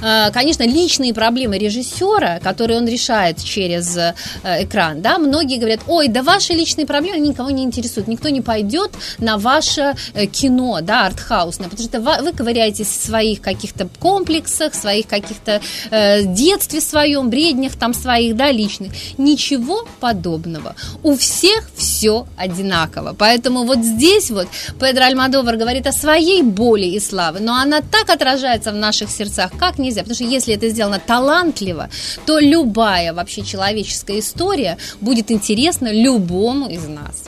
э, 0.00 0.30
конечно, 0.32 0.64
личные 0.64 1.14
проблемы 1.14 1.58
режиссера, 1.58 2.40
которые 2.40 2.78
он 2.78 2.88
решает 2.88 3.42
через 3.42 3.96
э, 3.96 4.14
экран, 4.44 5.02
да, 5.02 5.18
многие 5.18 5.58
говорят, 5.58 5.80
ой, 5.86 6.08
да 6.08 6.22
ваши 6.22 6.54
личные 6.54 6.86
проблемы 6.86 7.18
никого 7.18 7.50
не 7.50 7.62
интересуют, 7.62 8.08
никто 8.08 8.28
не 8.30 8.40
пойдет 8.40 8.90
на 9.18 9.36
ваше 9.36 9.94
кино, 10.32 10.80
да, 10.80 11.06
артхаусное, 11.06 11.68
потому 11.68 11.88
что 11.88 12.00
вы 12.00 12.32
ковыряетесь 12.32 12.88
в 12.88 13.04
своих 13.04 13.40
каких-то 13.40 13.88
комплексах, 14.00 14.74
своих 14.74 15.06
каких-то 15.06 15.60
э, 15.90 16.24
детстве 16.24 16.80
своем, 16.80 17.30
бреднях 17.30 17.76
там 17.76 17.94
своих, 17.94 18.36
да, 18.36 18.50
личных. 18.50 18.92
Ничего 19.18 19.84
подобного. 20.00 20.74
У 21.02 21.16
всех 21.16 21.68
все 21.76 22.26
одинаково. 22.36 23.14
Поэтому 23.18 23.64
вот 23.64 23.78
здесь 23.78 24.30
вот 24.30 24.46
Педро 24.80 25.04
Альмадовар 25.04 25.56
говорит 25.56 25.86
о 25.86 25.92
своей 25.92 26.42
боли 26.42 26.86
и 26.86 27.00
славе, 27.00 27.40
но 27.40 27.54
она 27.54 27.80
так 27.80 28.10
отражается 28.10 28.72
в 28.72 28.76
наших 28.76 29.10
сердцах, 29.10 29.50
как 29.58 29.78
нельзя. 29.78 30.02
Потому 30.02 30.14
что 30.14 30.24
если 30.24 30.54
это 30.54 30.68
сделано 30.68 31.00
талантливо, 31.04 31.90
то 32.26 32.38
любая 32.38 33.12
вообще 33.12 33.42
человеческая 33.42 34.20
история 34.20 34.78
будет 35.00 35.30
интересна 35.30 35.92
любому 35.92 36.68
из 36.68 36.86
нас. 36.86 37.24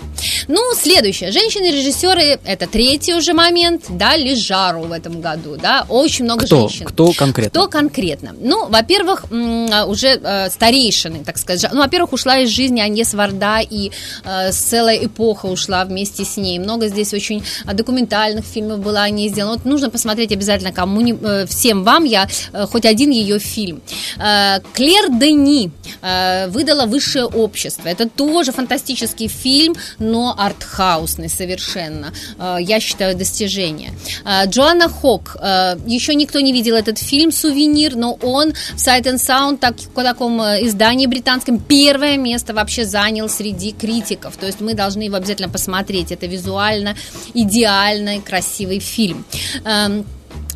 Ну, 0.49 0.61
следующее. 0.75 1.33
Женщины-режиссеры, 1.33 2.39
это 2.45 2.67
третий 2.67 3.15
уже 3.15 3.33
момент, 3.33 3.85
дали 3.89 4.35
жару 4.35 4.83
в 4.83 4.93
этом 4.93 5.21
году, 5.21 5.57
да, 5.57 5.87
очень 5.89 6.25
много 6.25 6.47
Кто? 6.47 6.69
женщин. 6.69 6.87
Кто 6.87 7.13
конкретно? 7.13 7.61
Кто 7.61 7.69
конкретно? 7.69 8.35
Ну, 8.39 8.69
во-первых, 8.69 9.25
уже 9.31 10.21
э, 10.23 10.51
старейшины, 10.51 11.25
так 11.25 11.39
сказать, 11.39 11.71
ну, 11.73 11.81
во-первых, 11.81 12.13
ушла 12.13 12.39
из 12.39 12.51
жизни 12.51 12.81
Аньес 12.81 13.15
Варда, 13.15 13.61
и 13.61 13.91
э, 14.25 14.53
целая 14.53 15.05
эпоха 15.05 15.47
ушла 15.47 15.85
вместе 15.85 16.25
с 16.25 16.37
ней. 16.37 16.59
Много 16.59 16.89
здесь 16.89 17.13
очень 17.15 17.43
э, 17.67 17.75
документальных 17.75 18.45
фильмов 18.45 18.81
было 18.81 19.03
о 19.03 19.11
ней 19.11 19.29
сделано. 19.29 19.57
Вот 19.57 19.65
нужно 19.65 19.91
посмотреть 19.91 20.33
обязательно 20.33 20.73
кому 20.73 21.01
э, 21.01 21.47
всем 21.47 21.85
вам, 21.85 22.05
я 22.05 22.29
э, 22.53 22.67
хоть 22.67 22.85
один 22.85 23.11
ее 23.11 23.39
фильм. 23.39 23.83
Э, 24.19 24.61
Клер 24.73 25.11
Дени 25.11 25.71
э, 26.03 26.49
выдала 26.49 26.87
«Высшее 26.87 27.27
общество». 27.27 27.89
Это 27.89 28.09
тоже 28.09 28.53
фантастический 28.53 29.29
фильм, 29.29 29.75
но 29.99 30.30
артхаусный 30.37 31.29
совершенно. 31.29 32.13
Э, 32.39 32.57
я 32.61 32.81
считаю, 32.81 33.17
достижение. 33.17 33.93
Э, 34.25 34.47
Джоанна 34.47 34.89
Хок. 34.89 35.37
Э, 35.41 35.77
еще 35.87 36.15
никто 36.15 36.41
не 36.41 36.53
видел 36.53 36.75
этот 36.75 36.99
фильм 36.99 37.33
«Сувенир», 37.33 37.97
но 37.97 38.15
он 38.23 38.53
в 38.53 38.77
Sight 38.77 39.05
and 39.05 39.17
Sound, 39.17 39.59
так, 39.59 39.77
в 39.79 40.03
таком 40.03 40.41
издании 40.41 41.07
британском, 41.07 41.59
первое 41.59 42.17
место 42.17 42.55
вообще 42.55 42.85
занял 42.85 43.29
среди 43.29 43.73
критиков. 43.73 44.37
То 44.37 44.47
есть 44.47 44.61
мы 44.61 44.75
должны 44.75 45.03
его 45.03 45.17
обязательно 45.17 45.49
посмотреть. 45.49 46.13
Это 46.13 46.27
визуально 46.27 46.97
идеальный, 47.35 48.21
красивый 48.21 48.81
фильм. 48.81 49.25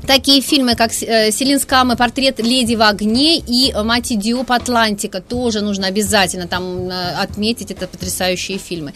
Такие 0.07 0.43
фильмы, 0.43 0.75
как 0.75 0.91
э, 1.03 1.31
Селин 1.31 1.59
Скамы 1.59 1.97
«Портрет 1.97 2.39
леди 2.39 2.75
в 2.75 2.83
огне» 2.83 3.39
и 3.39 3.73
«Мать 3.73 4.19
Диоп 4.19 4.53
Атлантика» 4.53 5.21
тоже 5.21 5.63
нужно 5.63 5.87
обязательно 5.87 6.47
там 6.47 6.89
э, 6.89 7.15
отметить. 7.23 7.71
Это 7.71 7.87
потрясающие 7.87 8.59
фильмы. 8.59 8.93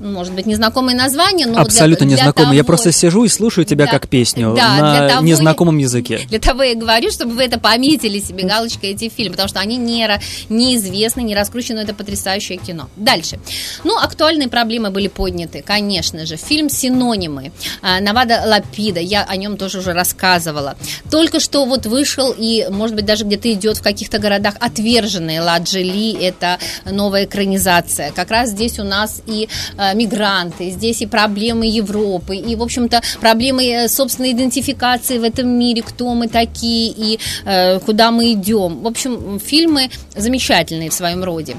Может 0.00 0.34
быть, 0.34 0.46
незнакомые 0.46 0.96
названия, 0.96 1.46
но 1.46 1.60
Абсолютно 1.60 2.06
для, 2.06 2.16
незнакомые. 2.16 2.46
Того... 2.46 2.56
Я 2.56 2.64
просто 2.64 2.92
сижу 2.92 3.24
и 3.24 3.28
слушаю 3.28 3.64
тебя 3.64 3.86
да, 3.86 3.92
как 3.92 4.08
песню 4.08 4.54
да, 4.54 4.76
на 4.76 5.08
того, 5.08 5.24
незнакомом 5.24 5.78
языке. 5.78 6.20
Для 6.28 6.38
того 6.38 6.62
я 6.62 6.74
говорю, 6.74 7.10
чтобы 7.10 7.34
вы 7.34 7.44
это 7.44 7.58
пометили 7.58 8.20
себе 8.20 8.44
галочкой 8.44 8.90
эти 8.90 9.08
фильмы, 9.08 9.32
потому 9.32 9.48
что 9.48 9.60
они 9.60 9.76
не, 9.76 10.08
неизвестны, 10.48 11.22
не 11.22 11.34
раскручены, 11.34 11.80
это 11.80 11.94
потрясающее 11.94 12.58
кино. 12.58 12.88
Дальше. 12.96 13.38
Ну, 13.84 13.96
актуальные 13.96 14.48
проблемы 14.48 14.90
были 14.90 15.08
подняты, 15.08 15.62
конечно 15.66 16.26
же. 16.26 16.36
Фильм 16.36 16.68
«Синонимы» 16.68 17.52
э, 17.82 18.00
Навада 18.00 18.42
Лапида, 18.44 19.00
я 19.00 19.24
о 19.24 19.36
нем 19.36 19.56
тоже 19.56 19.78
уже 19.78 19.92
рассказывала 19.92 20.49
рассказывала. 20.50 20.76
Только 21.10 21.40
что 21.40 21.64
вот 21.64 21.86
вышел 21.86 22.34
и, 22.36 22.66
может 22.70 22.96
быть, 22.96 23.04
даже 23.04 23.24
где-то 23.24 23.52
идет 23.52 23.78
в 23.78 23.82
каких-то 23.82 24.18
городах 24.18 24.54
отверженные 24.60 25.40
Ладжили, 25.40 26.12
это 26.22 26.58
новая 26.84 27.24
экранизация. 27.24 28.12
Как 28.12 28.30
раз 28.30 28.50
здесь 28.50 28.78
у 28.78 28.84
нас 28.84 29.22
и 29.26 29.48
э, 29.76 29.94
мигранты, 29.94 30.70
здесь 30.70 31.02
и 31.02 31.06
проблемы 31.06 31.66
Европы, 31.66 32.36
и, 32.36 32.56
в 32.56 32.62
общем-то, 32.62 33.00
проблемы 33.20 33.66
э, 33.66 33.88
собственной 33.88 34.32
идентификации 34.32 35.18
в 35.18 35.24
этом 35.24 35.48
мире, 35.48 35.82
кто 35.82 36.14
мы 36.14 36.28
такие 36.28 36.92
и 36.96 37.18
э, 37.44 37.78
куда 37.80 38.10
мы 38.10 38.32
идем. 38.32 38.80
В 38.82 38.86
общем, 38.86 39.40
фильмы 39.40 39.90
замечательные 40.16 40.90
в 40.90 40.94
своем 40.94 41.24
роде. 41.24 41.56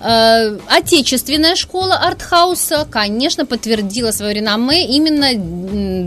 Э, 0.00 0.58
отечественная 0.68 1.56
школа 1.56 1.96
артхауса, 1.96 2.86
конечно, 2.90 3.46
подтвердила 3.46 4.10
свое 4.10 4.34
реноме 4.34 4.86
именно 4.86 5.32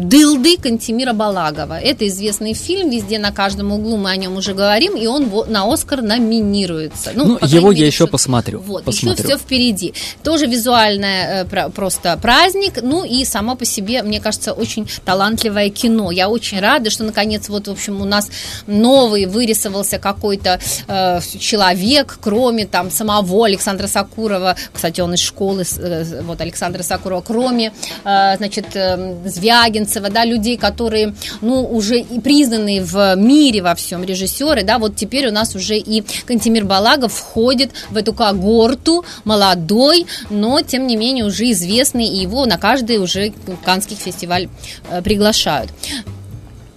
Дылды 0.06 0.58
Кантимира 0.58 1.14
Балагова. 1.14 1.80
Это 1.80 1.99
Это 2.00 2.08
известный 2.08 2.54
фильм, 2.54 2.90
везде 2.90 3.20
на 3.20 3.34
каждом 3.34 3.74
углу 3.74 3.98
мы 3.98 4.12
о 4.12 4.16
нем 4.16 4.38
уже 4.38 4.54
говорим, 4.54 4.96
и 4.96 5.06
он 5.06 5.30
на 5.50 5.70
Оскар 5.70 6.02
номинируется. 6.02 7.12
Ну, 7.14 7.26
ну 7.26 7.40
его 7.42 7.72
мере, 7.72 7.82
я 7.82 7.88
еще 7.88 8.08
посмотрю. 8.08 8.62
Вот, 8.62 8.86
посмотрю. 8.86 9.22
еще 9.22 9.24
все 9.26 9.38
впереди. 9.38 9.94
Тоже 10.24 10.46
визуальное 10.46 11.44
э, 11.44 11.70
просто 11.72 12.18
праздник, 12.22 12.80
ну 12.82 13.04
и 13.04 13.26
само 13.26 13.58
по 13.58 13.66
себе, 13.66 14.02
мне 14.02 14.22
кажется, 14.22 14.54
очень 14.54 14.88
талантливое 15.04 15.70
кино. 15.72 16.10
Я 16.10 16.30
очень 16.30 16.62
рада, 16.62 16.90
что 16.90 17.04
наконец 17.04 17.50
вот, 17.50 17.68
в 17.68 17.72
общем, 17.72 18.00
у 18.00 18.06
нас 18.06 18.30
новый 18.66 19.26
вырисовался 19.26 20.00
какой-то 20.00 20.62
э, 20.88 21.20
человек, 21.38 22.18
кроме 22.22 22.66
там 22.66 22.92
самого 22.92 23.46
Александра 23.46 23.88
Сакурова, 23.88 24.56
кстати, 24.72 25.02
он 25.02 25.16
из 25.16 25.20
школы, 25.20 25.66
э, 25.78 26.22
вот 26.22 26.40
Александра 26.40 26.82
Сакурова, 26.82 27.20
кроме, 27.20 27.74
э, 28.06 28.38
значит, 28.38 28.68
э, 28.74 29.18
Звягинцева, 29.26 30.10
да, 30.10 30.24
людей, 30.24 30.56
которые, 30.56 31.14
ну, 31.42 31.66
уже 31.70 31.89
и 31.98 32.20
признанные 32.20 32.84
в 32.84 33.16
мире 33.16 33.62
во 33.62 33.76
всем 33.76 34.04
режиссеры, 34.04 34.64
да, 34.64 34.78
вот 34.78 34.96
теперь 34.96 35.28
у 35.28 35.32
нас 35.32 35.56
уже 35.56 35.78
и 35.78 36.04
Кантимир 36.26 36.66
Балагов 36.66 37.14
входит 37.14 37.72
в 37.90 37.98
эту 37.98 38.14
когорту, 38.14 39.06
молодой, 39.24 40.06
но, 40.30 40.62
тем 40.62 40.88
не 40.88 40.96
менее, 40.96 41.26
уже 41.26 41.52
известный, 41.52 42.08
и 42.08 42.22
его 42.22 42.46
на 42.46 42.58
каждый 42.58 42.98
уже 42.98 43.34
Канский 43.64 43.96
фестиваль 43.96 44.50
э, 44.90 45.02
приглашают. 45.02 45.72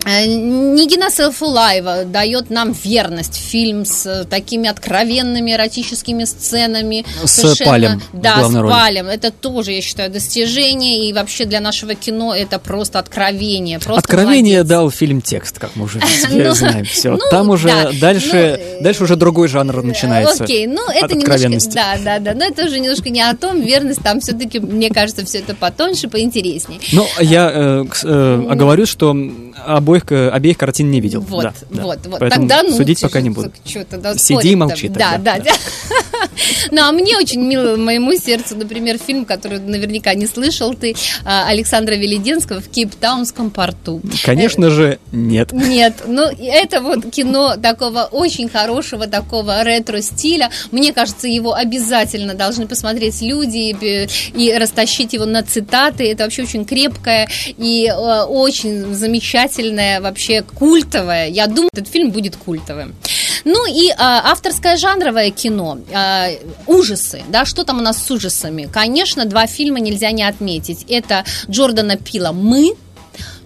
Э, 0.04 0.26
Нигина 0.26 1.10
Сайфулаева 1.10 2.04
дает 2.04 2.50
нам 2.50 2.72
верность. 2.72 3.36
Фильм 3.36 3.84
с 3.84 4.06
э, 4.06 4.24
такими 4.24 4.68
откровенными 4.68 5.52
эротическими 5.52 6.24
сценами. 6.24 7.04
С 7.24 7.56
Палем. 7.64 8.02
Да, 8.12 8.48
с 8.48 8.52
Палем. 8.52 9.06
Это 9.06 9.30
тоже, 9.30 9.72
я 9.72 9.82
считаю, 9.82 10.10
достижение. 10.10 11.08
И 11.08 11.12
вообще 11.12 11.44
для 11.44 11.60
нашего 11.60 11.94
кино 11.94 12.34
это 12.34 12.58
просто 12.58 12.98
откровение. 12.98 13.78
Просто 13.78 14.00
откровение 14.00 14.58
молодец. 14.58 14.68
дал 14.68 14.90
фильм 14.90 15.20
«Текст», 15.20 15.58
как 15.58 15.70
мы 15.76 15.84
уже 15.84 16.00
ну, 16.30 16.52
знаем. 16.52 16.84
Все. 16.84 17.12
Ну, 17.12 17.20
Там 17.30 17.50
уже 17.50 17.68
да. 17.68 17.90
дальше, 18.00 18.60
ну, 18.78 18.84
дальше 18.84 19.04
уже 19.04 19.16
другой 19.16 19.48
жанр 19.48 19.82
начинается. 19.82 20.44
Окей, 20.44 20.66
ну 20.66 20.88
это 20.90 21.14
немножко... 21.14 21.70
Да, 21.74 21.96
да, 22.04 22.18
да. 22.18 22.34
Но 22.34 22.44
это 22.44 22.64
уже 22.64 22.80
немножко 22.80 23.10
не 23.10 23.20
о 23.20 23.36
том. 23.36 23.60
Верность 23.60 24.02
там 24.02 24.20
все-таки, 24.20 24.58
мне 24.58 24.90
кажется, 24.90 25.24
все 25.24 25.38
это 25.38 25.54
потоньше, 25.54 26.08
поинтереснее. 26.08 26.80
Ну, 26.92 27.06
я 27.20 27.50
э, 27.52 27.84
э, 28.02 28.46
оговорюсь, 28.50 28.88
что 28.88 29.14
обоих, 29.66 30.10
обеих 30.10 30.58
картин 30.58 30.90
не 30.90 31.00
видел. 31.00 31.20
Вот, 31.20 31.42
да, 31.42 31.54
вот, 31.70 32.02
да. 32.02 32.10
вот. 32.10 32.18
Поэтому 32.20 32.48
тогда 32.48 32.62
ну, 32.62 32.76
судить 32.76 33.00
пока 33.00 33.20
не 33.20 33.30
буду. 33.30 33.52
Что, 33.64 33.84
тогда 33.84 34.16
Сиди 34.16 34.52
и 34.52 34.56
молчи. 34.56 34.88
Да, 34.88 35.18
да, 35.18 35.38
да. 35.38 35.52
Ну, 36.70 36.82
а 36.82 36.92
мне 36.92 37.18
очень 37.18 37.40
мило 37.40 37.76
моему 37.76 38.14
сердцу, 38.14 38.56
например, 38.56 38.98
фильм, 38.98 39.24
который 39.24 39.58
наверняка 39.58 40.14
не 40.14 40.26
слышал 40.26 40.74
ты, 40.74 40.94
а, 41.24 41.46
Александра 41.48 41.94
Велиденского 41.94 42.60
в 42.60 42.68
Кейптаунском 42.68 43.50
порту. 43.50 44.00
Конечно 44.24 44.70
же, 44.70 44.98
нет. 45.10 45.52
Нет, 45.52 46.04
ну, 46.06 46.22
это 46.22 46.80
вот 46.80 47.10
кино 47.10 47.56
такого 47.60 48.08
очень 48.10 48.48
хорошего, 48.48 49.06
такого 49.06 49.62
ретро-стиля. 49.62 50.50
Мне 50.70 50.92
кажется, 50.92 51.28
его 51.28 51.54
обязательно 51.54 52.34
должны 52.34 52.66
посмотреть 52.66 53.20
люди 53.20 53.76
и, 53.80 54.08
и 54.34 54.56
растащить 54.56 55.12
его 55.12 55.24
на 55.24 55.42
цитаты. 55.42 56.10
Это 56.10 56.24
вообще 56.24 56.42
очень 56.42 56.64
крепкое 56.64 57.28
и 57.44 57.86
э, 57.86 58.22
очень 58.24 58.94
замечательное, 58.94 59.51
вообще 60.00 60.42
культовое. 60.42 61.28
Я 61.28 61.46
думаю, 61.46 61.70
этот 61.72 61.88
фильм 61.88 62.10
будет 62.10 62.36
культовым. 62.36 62.94
Ну 63.44 63.66
и 63.66 63.90
э, 63.90 63.94
авторское 63.98 64.76
жанровое 64.76 65.30
кино, 65.30 65.78
э, 65.90 66.38
ужасы, 66.66 67.22
да, 67.28 67.44
что 67.44 67.64
там 67.64 67.78
у 67.78 67.82
нас 67.82 68.04
с 68.04 68.10
ужасами? 68.10 68.68
Конечно, 68.72 69.24
два 69.24 69.46
фильма 69.46 69.80
нельзя 69.80 70.12
не 70.12 70.22
отметить. 70.22 70.84
Это 70.88 71.24
Джордана 71.50 71.96
Пила 71.96 72.32
«Мы», 72.32 72.74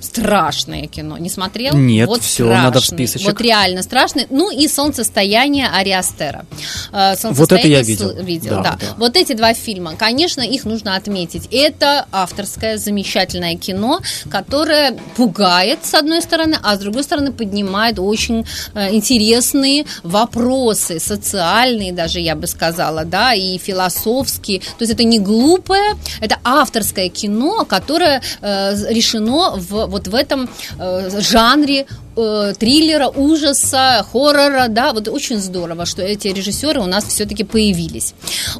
страшное 0.06 0.86
кино. 0.86 1.18
Не 1.18 1.30
смотрел? 1.30 1.74
Нет, 1.74 2.08
вот 2.08 2.22
все, 2.22 2.44
страшный. 2.44 2.64
надо 2.64 2.80
в 2.80 2.86
списочек. 2.86 3.26
Вот 3.28 3.40
реально 3.40 3.82
страшный. 3.82 4.26
Ну 4.30 4.50
и 4.50 4.68
«Солнцестояние» 4.68 5.68
Ариастера. 5.68 6.46
Вот 6.92 7.52
это 7.52 7.68
я 7.68 7.82
видел. 7.82 8.12
видел 8.22 8.56
да, 8.56 8.62
да. 8.62 8.78
Да. 8.80 8.94
Вот 8.96 9.16
эти 9.16 9.32
два 9.32 9.54
фильма, 9.54 9.94
конечно, 9.96 10.40
их 10.42 10.64
нужно 10.64 10.96
отметить. 10.96 11.48
Это 11.50 12.06
авторское 12.12 12.78
замечательное 12.78 13.56
кино, 13.56 14.00
которое 14.30 14.98
пугает, 15.16 15.80
с 15.82 15.94
одной 15.94 16.22
стороны, 16.22 16.58
а 16.62 16.76
с 16.76 16.78
другой 16.78 17.02
стороны 17.02 17.32
поднимает 17.32 17.98
очень 17.98 18.46
э, 18.74 18.94
интересные 18.94 19.86
вопросы, 20.02 21.00
социальные 21.00 21.92
даже, 21.92 22.20
я 22.20 22.34
бы 22.34 22.46
сказала, 22.46 23.04
да, 23.04 23.34
и 23.34 23.58
философские. 23.58 24.60
То 24.60 24.80
есть 24.80 24.92
это 24.92 25.04
не 25.04 25.18
глупое, 25.18 25.96
это 26.20 26.38
авторское 26.44 27.08
кино, 27.08 27.64
которое 27.64 28.22
э, 28.40 28.74
решено 28.88 29.56
в 29.56 29.86
вот 29.96 30.08
в 30.08 30.14
этом 30.14 30.48
э, 30.78 31.20
жанре 31.20 31.86
э, 32.16 32.52
триллера, 32.58 33.08
ужаса, 33.08 34.04
хоррора, 34.12 34.68
да, 34.68 34.92
вот 34.92 35.08
очень 35.08 35.38
здорово, 35.38 35.86
что 35.86 36.02
эти 36.02 36.28
режиссеры 36.28 36.80
у 36.80 36.86
нас 36.86 37.04
все-таки 37.04 37.44
появились. 37.44 38.14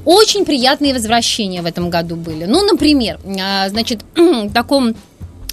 Очень 0.05 0.45
приятные 0.45 0.95
возвращения 0.95 1.63
в 1.63 1.67
этом 1.67 1.91
году 1.91 2.17
были. 2.17 2.47
Ну, 2.47 2.65
например, 2.65 3.19
э, 3.25 3.69
значит, 3.69 4.01
в 4.17 4.53
таком 4.53 4.95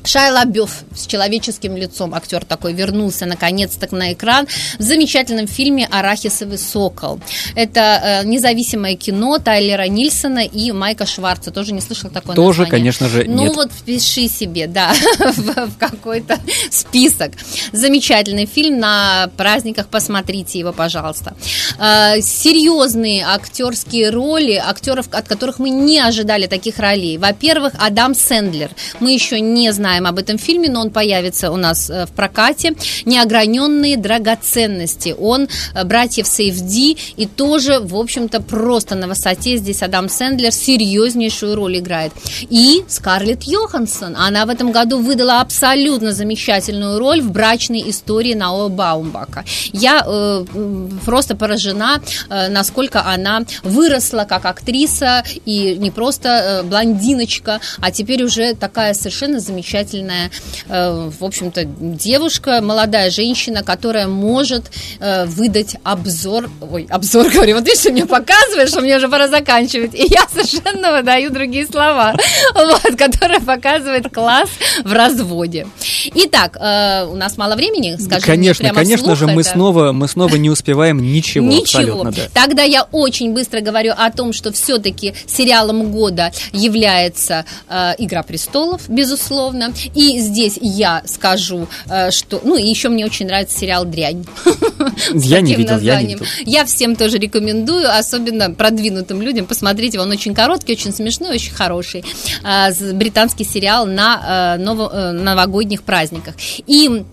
Шайла 0.05 0.45
Бёв 0.45 0.83
с 0.95 1.05
человеческим 1.07 1.77
лицом, 1.77 2.13
актер 2.13 2.43
такой, 2.45 2.73
вернулся 2.73 3.25
наконец-то 3.25 3.93
на 3.95 4.13
экран 4.13 4.47
в 4.79 4.81
замечательном 4.81 5.47
фильме 5.47 5.87
«Арахисовый 5.89 6.57
сокол». 6.57 7.19
Это 7.55 8.21
э, 8.23 8.25
независимое 8.25 8.95
кино 8.95 9.39
Тайлера 9.39 9.87
Нильсона 9.87 10.39
и 10.45 10.71
Майка 10.71 11.05
Шварца. 11.05 11.51
Тоже 11.51 11.73
не 11.73 11.81
слышал 11.81 12.09
такое 12.09 12.35
Тоже, 12.35 12.61
название? 12.63 12.71
конечно 12.71 13.07
же, 13.09 13.23
Ну 13.27 13.43
нет. 13.43 13.55
вот 13.55 13.71
пиши 13.85 14.27
себе, 14.27 14.67
да, 14.67 14.93
в, 15.19 15.67
в 15.69 15.77
какой-то 15.77 16.37
список. 16.69 17.31
Замечательный 17.71 18.45
фильм 18.45 18.79
на 18.79 19.29
праздниках, 19.37 19.87
посмотрите 19.87 20.59
его, 20.59 20.73
пожалуйста. 20.73 21.35
Э, 21.79 22.21
серьезные 22.21 23.23
актерские 23.25 24.09
роли, 24.09 24.53
актеров, 24.53 25.07
от 25.11 25.27
которых 25.27 25.59
мы 25.59 25.69
не 25.69 25.99
ожидали 25.99 26.47
таких 26.47 26.79
ролей. 26.79 27.17
Во-первых, 27.17 27.73
Адам 27.79 28.15
Сэндлер. 28.15 28.71
Мы 28.99 29.13
еще 29.13 29.39
не 29.39 29.71
знаем 29.71 29.92
знаем 29.93 30.07
об 30.07 30.17
этом 30.17 30.39
фильме, 30.39 30.69
но 30.69 30.81
он 30.81 30.89
появится 30.89 31.51
у 31.51 31.55
нас 31.55 31.89
э, 31.89 32.05
в 32.07 32.11
прокате. 32.11 32.73
«Неограненные 33.05 33.95
драгоценности». 33.95 35.15
Он 35.19 35.47
э, 35.75 35.83
братьев 35.83 36.25
Сейфди 36.27 36.97
и 37.15 37.27
тоже, 37.27 37.79
в 37.79 37.95
общем-то, 37.95 38.41
просто 38.41 38.95
на 38.95 39.07
высоте. 39.07 39.57
Здесь 39.57 39.83
Адам 39.83 40.09
Сэндлер 40.09 40.51
серьезнейшую 40.51 41.55
роль 41.55 41.77
играет. 41.77 42.11
И 42.49 42.83
Скарлетт 42.87 43.43
Йоханссон. 43.43 44.15
Она 44.17 44.45
в 44.47 44.49
этом 44.49 44.71
году 44.71 44.97
выдала 44.97 45.41
абсолютно 45.41 46.11
замечательную 46.11 46.97
роль 46.97 47.21
в 47.21 47.31
брачной 47.31 47.87
истории 47.87 48.33
Нао 48.33 48.69
Баумбака. 48.69 49.45
Я 49.73 50.03
э, 50.05 50.45
просто 51.05 51.35
поражена, 51.35 52.01
э, 52.29 52.49
насколько 52.49 53.05
она 53.05 53.41
выросла 53.63 54.25
как 54.27 54.45
актриса 54.45 55.23
и 55.45 55.77
не 55.77 55.91
просто 55.91 56.29
э, 56.29 56.63
блондиночка, 56.63 57.59
а 57.79 57.91
теперь 57.91 58.23
уже 58.23 58.55
такая 58.55 58.95
совершенно 59.03 59.39
замечательная 59.39 59.82
замечательная, 59.83 60.31
э, 60.67 61.09
в 61.19 61.23
общем-то, 61.23 61.65
девушка, 61.65 62.61
молодая 62.61 63.09
женщина, 63.09 63.63
которая 63.63 64.07
может 64.07 64.71
э, 64.99 65.25
выдать 65.25 65.75
обзор, 65.83 66.49
ой, 66.61 66.87
обзор, 66.89 67.29
говорю, 67.33 67.55
вот 67.55 67.65
видишь, 67.65 67.83
ты 67.83 67.91
мне 67.91 68.05
показываешь, 68.05 68.69
что 68.69 68.81
мне 68.81 68.97
уже 68.97 69.09
пора 69.09 69.27
заканчивать, 69.27 69.93
и 69.93 70.07
я 70.09 70.27
совершенно 70.31 70.91
выдаю 70.91 71.31
другие 71.31 71.65
слова, 71.67 72.15
вот, 72.53 72.95
которая 72.97 73.39
показывает 73.39 74.13
класс 74.13 74.49
в 74.83 74.91
разводе. 74.91 75.67
Итак, 76.15 76.57
э, 76.59 77.05
у 77.05 77.15
нас 77.15 77.37
мало 77.37 77.55
времени, 77.55 77.97
скажи 77.99 78.25
Конечно, 78.25 78.65
мне 78.65 78.73
конечно 78.73 79.15
же, 79.15 79.27
мы 79.27 79.41
это... 79.41 79.51
снова, 79.51 79.91
мы 79.91 80.07
снова 80.07 80.35
не 80.35 80.49
успеваем 80.49 80.99
ничего, 80.99 81.45
ничего. 81.45 82.03
Да. 82.03 82.23
Тогда 82.33 82.63
я 82.63 82.83
очень 82.91 83.33
быстро 83.33 83.61
говорю 83.61 83.93
о 83.97 84.09
том, 84.11 84.33
что 84.33 84.51
все-таки 84.51 85.13
сериалом 85.27 85.91
года 85.91 86.31
является 86.51 87.45
«Игра 87.97 88.23
престолов», 88.23 88.81
безусловно, 88.87 89.72
и 89.93 90.19
здесь 90.19 90.57
я 90.61 91.03
скажу, 91.05 91.67
э, 91.89 92.11
что... 92.11 92.41
Ну, 92.43 92.55
и 92.55 92.67
еще 92.67 92.89
мне 92.89 93.05
очень 93.05 93.27
нравится 93.27 93.57
сериал 93.57 93.85
«Дрянь». 93.85 94.25
Я 95.13 95.41
не 95.41 95.55
видел, 95.55 95.79
я 95.79 96.01
не 96.01 96.15
видел. 96.15 96.25
Я 96.45 96.65
всем 96.65 96.95
тоже 96.95 97.17
рекомендую, 97.17 97.89
особенно 97.89 98.51
продвинутым 98.51 99.21
людям. 99.21 99.45
Посмотрите, 99.45 99.99
он 99.99 100.11
очень 100.11 100.33
короткий, 100.33 100.73
очень 100.73 100.93
смешной, 100.93 101.35
очень 101.35 101.53
хороший. 101.53 102.03
Э, 102.43 102.71
британский 102.93 103.43
сериал 103.43 103.85
на 103.85 104.57
э, 104.57 105.11
новогодних 105.11 105.83
праздниках. 105.83 106.35
И 106.67 107.03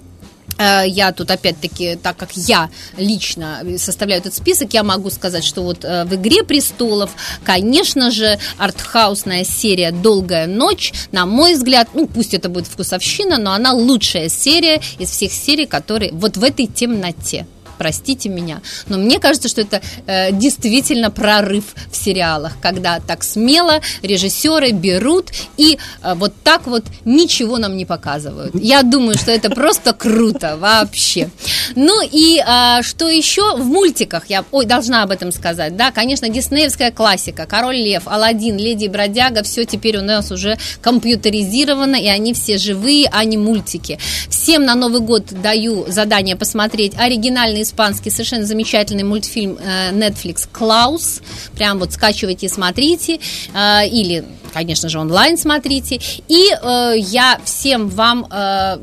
я 0.60 1.12
тут 1.12 1.30
опять-таки, 1.30 1.96
так 1.96 2.16
как 2.16 2.36
я 2.36 2.70
лично 2.96 3.62
составляю 3.78 4.20
этот 4.20 4.34
список, 4.34 4.74
я 4.74 4.82
могу 4.82 5.10
сказать, 5.10 5.44
что 5.44 5.62
вот 5.62 5.84
э, 5.84 6.04
в 6.04 6.14
«Игре 6.14 6.42
престолов», 6.44 7.10
конечно 7.44 8.10
же, 8.10 8.38
артхаусная 8.58 9.44
серия 9.44 9.90
«Долгая 9.90 10.46
ночь», 10.46 10.92
на 11.12 11.26
мой 11.26 11.54
взгляд, 11.54 11.88
ну 11.94 12.06
пусть 12.06 12.34
это 12.34 12.48
будет 12.48 12.66
вкусовщина, 12.66 13.38
но 13.38 13.52
она 13.52 13.72
лучшая 13.72 14.28
серия 14.28 14.80
из 14.98 15.10
всех 15.10 15.32
серий, 15.32 15.66
которые 15.66 16.12
вот 16.12 16.36
в 16.36 16.44
этой 16.44 16.66
темноте. 16.66 17.46
Простите 17.80 18.28
меня. 18.28 18.60
Но 18.88 18.98
мне 18.98 19.18
кажется, 19.18 19.48
что 19.48 19.62
это 19.62 19.80
э, 20.06 20.32
действительно 20.32 21.10
прорыв 21.10 21.64
в 21.90 21.96
сериалах, 21.96 22.52
когда 22.60 23.00
так 23.00 23.22
смело 23.22 23.80
режиссеры 24.02 24.72
берут 24.72 25.30
и 25.56 25.78
э, 26.02 26.14
вот 26.14 26.34
так 26.44 26.66
вот 26.66 26.84
ничего 27.06 27.56
нам 27.56 27.78
не 27.78 27.86
показывают. 27.86 28.54
Я 28.54 28.82
думаю, 28.82 29.16
что 29.16 29.30
это 29.30 29.48
просто 29.48 29.94
круто 29.94 30.58
вообще. 30.58 31.30
Ну 31.74 32.02
и 32.02 32.44
э, 32.46 32.82
что 32.82 33.08
еще 33.08 33.56
в 33.56 33.64
мультиках, 33.64 34.24
я 34.28 34.44
ой, 34.50 34.66
должна 34.66 35.02
об 35.02 35.10
этом 35.10 35.32
сказать, 35.32 35.74
да, 35.74 35.90
конечно, 35.90 36.28
диснеевская 36.28 36.90
классика, 36.90 37.46
Король 37.46 37.76
Лев, 37.76 38.02
Алладин, 38.04 38.58
Леди 38.58 38.84
и 38.84 38.88
Бродяга, 38.88 39.42
все 39.42 39.64
теперь 39.64 39.96
у 39.96 40.02
нас 40.02 40.30
уже 40.30 40.58
компьютеризировано, 40.82 41.96
и 41.96 42.08
они 42.08 42.34
все 42.34 42.58
живые, 42.58 43.08
а 43.10 43.24
не 43.24 43.38
мультики. 43.38 43.98
Всем 44.28 44.66
на 44.66 44.74
Новый 44.74 45.00
год 45.00 45.28
даю 45.30 45.86
задание 45.88 46.36
посмотреть 46.36 46.92
оригинальный 46.98 47.64
испанский 47.70 48.10
совершенно 48.10 48.44
замечательный 48.44 49.04
мультфильм 49.04 49.56
э, 49.60 49.92
Netflix 49.92 50.48
«Клаус». 50.50 51.20
Прям 51.54 51.78
вот 51.78 51.92
скачивайте 51.92 52.46
и 52.46 52.48
смотрите. 52.48 53.20
Э, 53.54 53.86
или 53.86 54.24
конечно 54.52 54.88
же, 54.88 54.98
онлайн 54.98 55.38
смотрите. 55.38 56.00
И 56.26 56.48
э, 56.50 56.94
я 56.96 57.40
всем 57.44 57.88
вам 57.88 58.26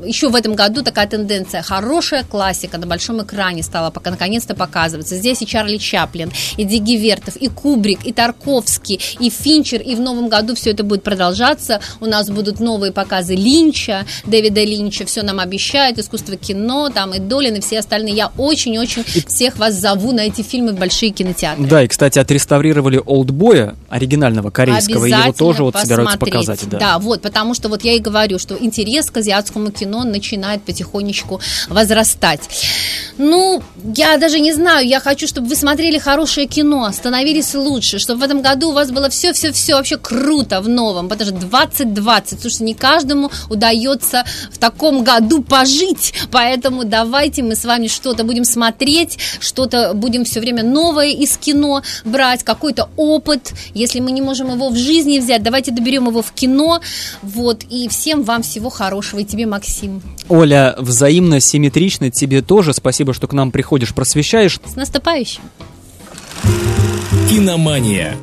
еще 0.06 0.30
в 0.30 0.34
этом 0.34 0.54
году 0.54 0.82
такая 0.82 1.06
тенденция. 1.06 1.60
Хорошая 1.60 2.24
классика 2.24 2.78
на 2.78 2.86
большом 2.86 3.22
экране 3.22 3.62
стала 3.62 3.90
пока 3.90 4.10
наконец-то 4.10 4.54
показываться. 4.54 5.16
Здесь 5.16 5.42
и 5.42 5.46
Чарли 5.46 5.76
Чаплин, 5.76 6.32
и 6.56 6.64
Диги 6.64 6.96
Вертов, 6.96 7.36
и 7.36 7.48
Кубрик, 7.48 8.06
и 8.06 8.12
Тарковский, 8.14 8.98
и 9.20 9.28
Финчер. 9.28 9.82
И 9.82 9.94
в 9.94 10.00
новом 10.00 10.30
году 10.30 10.54
все 10.54 10.70
это 10.70 10.84
будет 10.84 11.02
продолжаться. 11.02 11.80
У 12.00 12.06
нас 12.06 12.30
будут 12.30 12.60
новые 12.60 12.92
показы 12.92 13.34
Линча, 13.34 14.06
Дэвида 14.24 14.64
Линча. 14.64 15.04
Все 15.04 15.22
нам 15.22 15.38
обещают. 15.38 15.98
Искусство 15.98 16.36
кино, 16.36 16.88
там 16.88 17.12
и 17.12 17.18
Долин, 17.18 17.56
и 17.56 17.60
все 17.60 17.80
остальные. 17.80 18.14
Я 18.14 18.32
очень-очень 18.80 19.24
всех 19.26 19.58
вас 19.58 19.74
зову 19.74 20.12
на 20.12 20.20
эти 20.20 20.42
фильмы 20.42 20.72
в 20.72 20.78
большие 20.78 21.10
кинотеатры. 21.10 21.66
Да, 21.66 21.82
и, 21.82 21.88
кстати, 21.88 22.18
отреставрировали 22.18 23.00
«Олдбоя», 23.04 23.74
оригинального 23.88 24.50
корейского. 24.50 25.04
Его 25.06 25.32
тоже 25.32 25.62
вот 25.62 25.76
собираются 25.76 26.18
показать. 26.18 26.68
Да. 26.68 26.78
да, 26.78 26.98
вот, 26.98 27.22
потому 27.22 27.54
что 27.54 27.68
вот 27.68 27.84
я 27.84 27.94
и 27.94 27.98
говорю, 27.98 28.38
что 28.38 28.56
интерес 28.56 29.10
к 29.10 29.16
азиатскому 29.16 29.70
кино 29.70 30.04
начинает 30.04 30.62
потихонечку 30.62 31.40
возрастать. 31.68 32.40
Ну, 33.16 33.62
я 33.96 34.16
даже 34.18 34.40
не 34.40 34.52
знаю, 34.52 34.86
я 34.86 35.00
хочу, 35.00 35.26
чтобы 35.26 35.48
вы 35.48 35.56
смотрели 35.56 35.98
хорошее 35.98 36.46
кино, 36.46 36.90
становились 36.92 37.54
лучше, 37.54 37.98
чтобы 37.98 38.20
в 38.20 38.22
этом 38.22 38.42
году 38.42 38.70
у 38.70 38.72
вас 38.72 38.90
было 38.90 39.08
все-все-все 39.08 39.74
вообще 39.74 39.96
круто 39.96 40.60
в 40.60 40.68
новом, 40.68 41.08
потому 41.08 41.30
что 41.30 41.38
2020, 41.38 42.40
слушайте, 42.40 42.64
не 42.64 42.74
каждому 42.74 43.30
удается 43.48 44.24
в 44.52 44.58
таком 44.58 45.04
году 45.04 45.42
пожить, 45.42 46.14
поэтому 46.30 46.84
давайте 46.84 47.42
мы 47.42 47.56
с 47.56 47.64
вами 47.64 47.88
что-то 47.88 48.24
будем 48.24 48.44
смотреть, 48.58 49.18
что-то 49.38 49.92
будем 49.94 50.24
все 50.24 50.40
время 50.40 50.64
новое 50.64 51.10
из 51.10 51.36
кино 51.36 51.82
брать, 52.04 52.42
какой-то 52.42 52.88
опыт, 52.96 53.52
если 53.72 54.00
мы 54.00 54.10
не 54.10 54.20
можем 54.20 54.52
его 54.52 54.68
в 54.70 54.76
жизни 54.76 55.20
взять, 55.20 55.44
давайте 55.44 55.70
доберем 55.70 56.08
его 56.08 56.22
в 56.22 56.32
кино, 56.32 56.80
вот, 57.22 57.62
и 57.70 57.88
всем 57.88 58.24
вам 58.24 58.42
всего 58.42 58.68
хорошего, 58.68 59.20
и 59.20 59.24
тебе, 59.24 59.46
Максим. 59.46 60.02
Оля, 60.28 60.74
взаимно, 60.76 61.38
симметрично, 61.38 62.10
тебе 62.10 62.42
тоже 62.42 62.74
спасибо, 62.74 63.14
что 63.14 63.28
к 63.28 63.32
нам 63.32 63.52
приходишь, 63.52 63.94
просвещаешь. 63.94 64.58
С 64.66 64.74
наступающим! 64.74 65.42
Киномания. 67.30 68.18